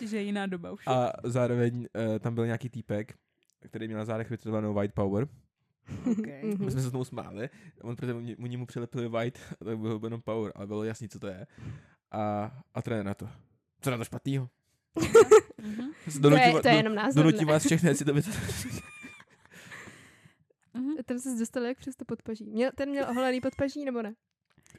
[0.00, 0.86] Ještě, že je jiná doba už.
[0.86, 3.14] A zároveň uh, tam byl nějaký týpek,
[3.68, 5.28] který měl na zádech vytetovanou white power.
[6.18, 6.42] Okay.
[6.44, 6.64] Mhm.
[6.64, 7.50] My jsme se tomu smáli.
[7.82, 11.08] On protože oni, oni mu přilepili white, a tak bylo jenom power, ale bylo jasný,
[11.08, 11.46] co to je.
[12.10, 13.28] A, a trenér na to.
[13.80, 14.48] Co na to špatného?
[15.62, 15.90] Mhm.
[16.22, 17.52] To je, to je jenom názor, Donutím ne?
[17.52, 18.22] vás všechny, si to by...
[20.74, 20.94] Mhm.
[21.04, 22.50] Tam se dostal jak přes to podpaží.
[22.50, 24.14] Měl, ten měl oholený podpaží, nebo ne?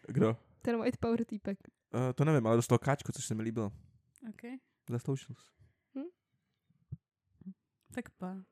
[0.08, 0.38] Kdo?
[0.62, 1.58] Ten white power týpek.
[1.94, 3.72] Uh, to nevím, ale dostal káčko, což se mi líbilo.
[4.30, 4.58] Okay.
[4.90, 5.60] Zasloužil jsi.
[7.94, 8.44] Tak pa.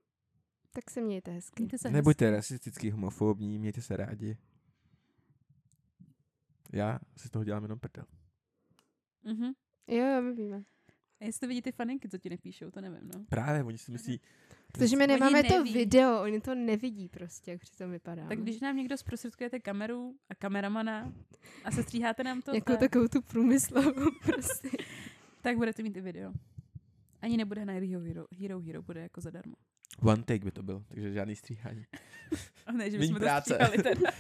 [0.74, 1.64] Tak se mějte hezky.
[1.64, 4.38] Mějte se Nebuďte rasistický, homofobní, mějte se rádi.
[6.74, 8.06] Já si z toho dělám jenom prdel.
[9.24, 9.54] Mhm.
[9.88, 10.64] Jo, jo, my víme.
[11.22, 13.26] A jestli to vidí ty faninky, co ti nepíšou, to nevím, no.
[13.30, 14.22] Právě, oni si myslí,
[14.72, 18.28] Protože my nemáme to video, oni to nevidí prostě, jak přitom vypadá.
[18.28, 21.14] Tak když nám někdo zprostředkujete kameru a kameramana
[21.64, 24.70] a sestříháte nám to, Jako tak, takovou tu průmyslovou prostě.
[25.42, 26.34] Tak budete mít i video.
[27.22, 29.56] Ani nebude na Hero Hero, Hero Hero, bude jako zadarmo.
[30.02, 31.86] One take by to byl, takže žádný stříhání.
[32.66, 33.54] A ne, že bychom to práce.
[33.54, 34.12] stříhali teda.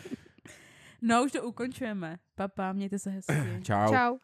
[1.01, 2.19] No, už to ukončujeme.
[2.35, 3.33] Papa, mějte se hezky.
[3.61, 3.89] Čau.
[3.93, 4.17] Čau.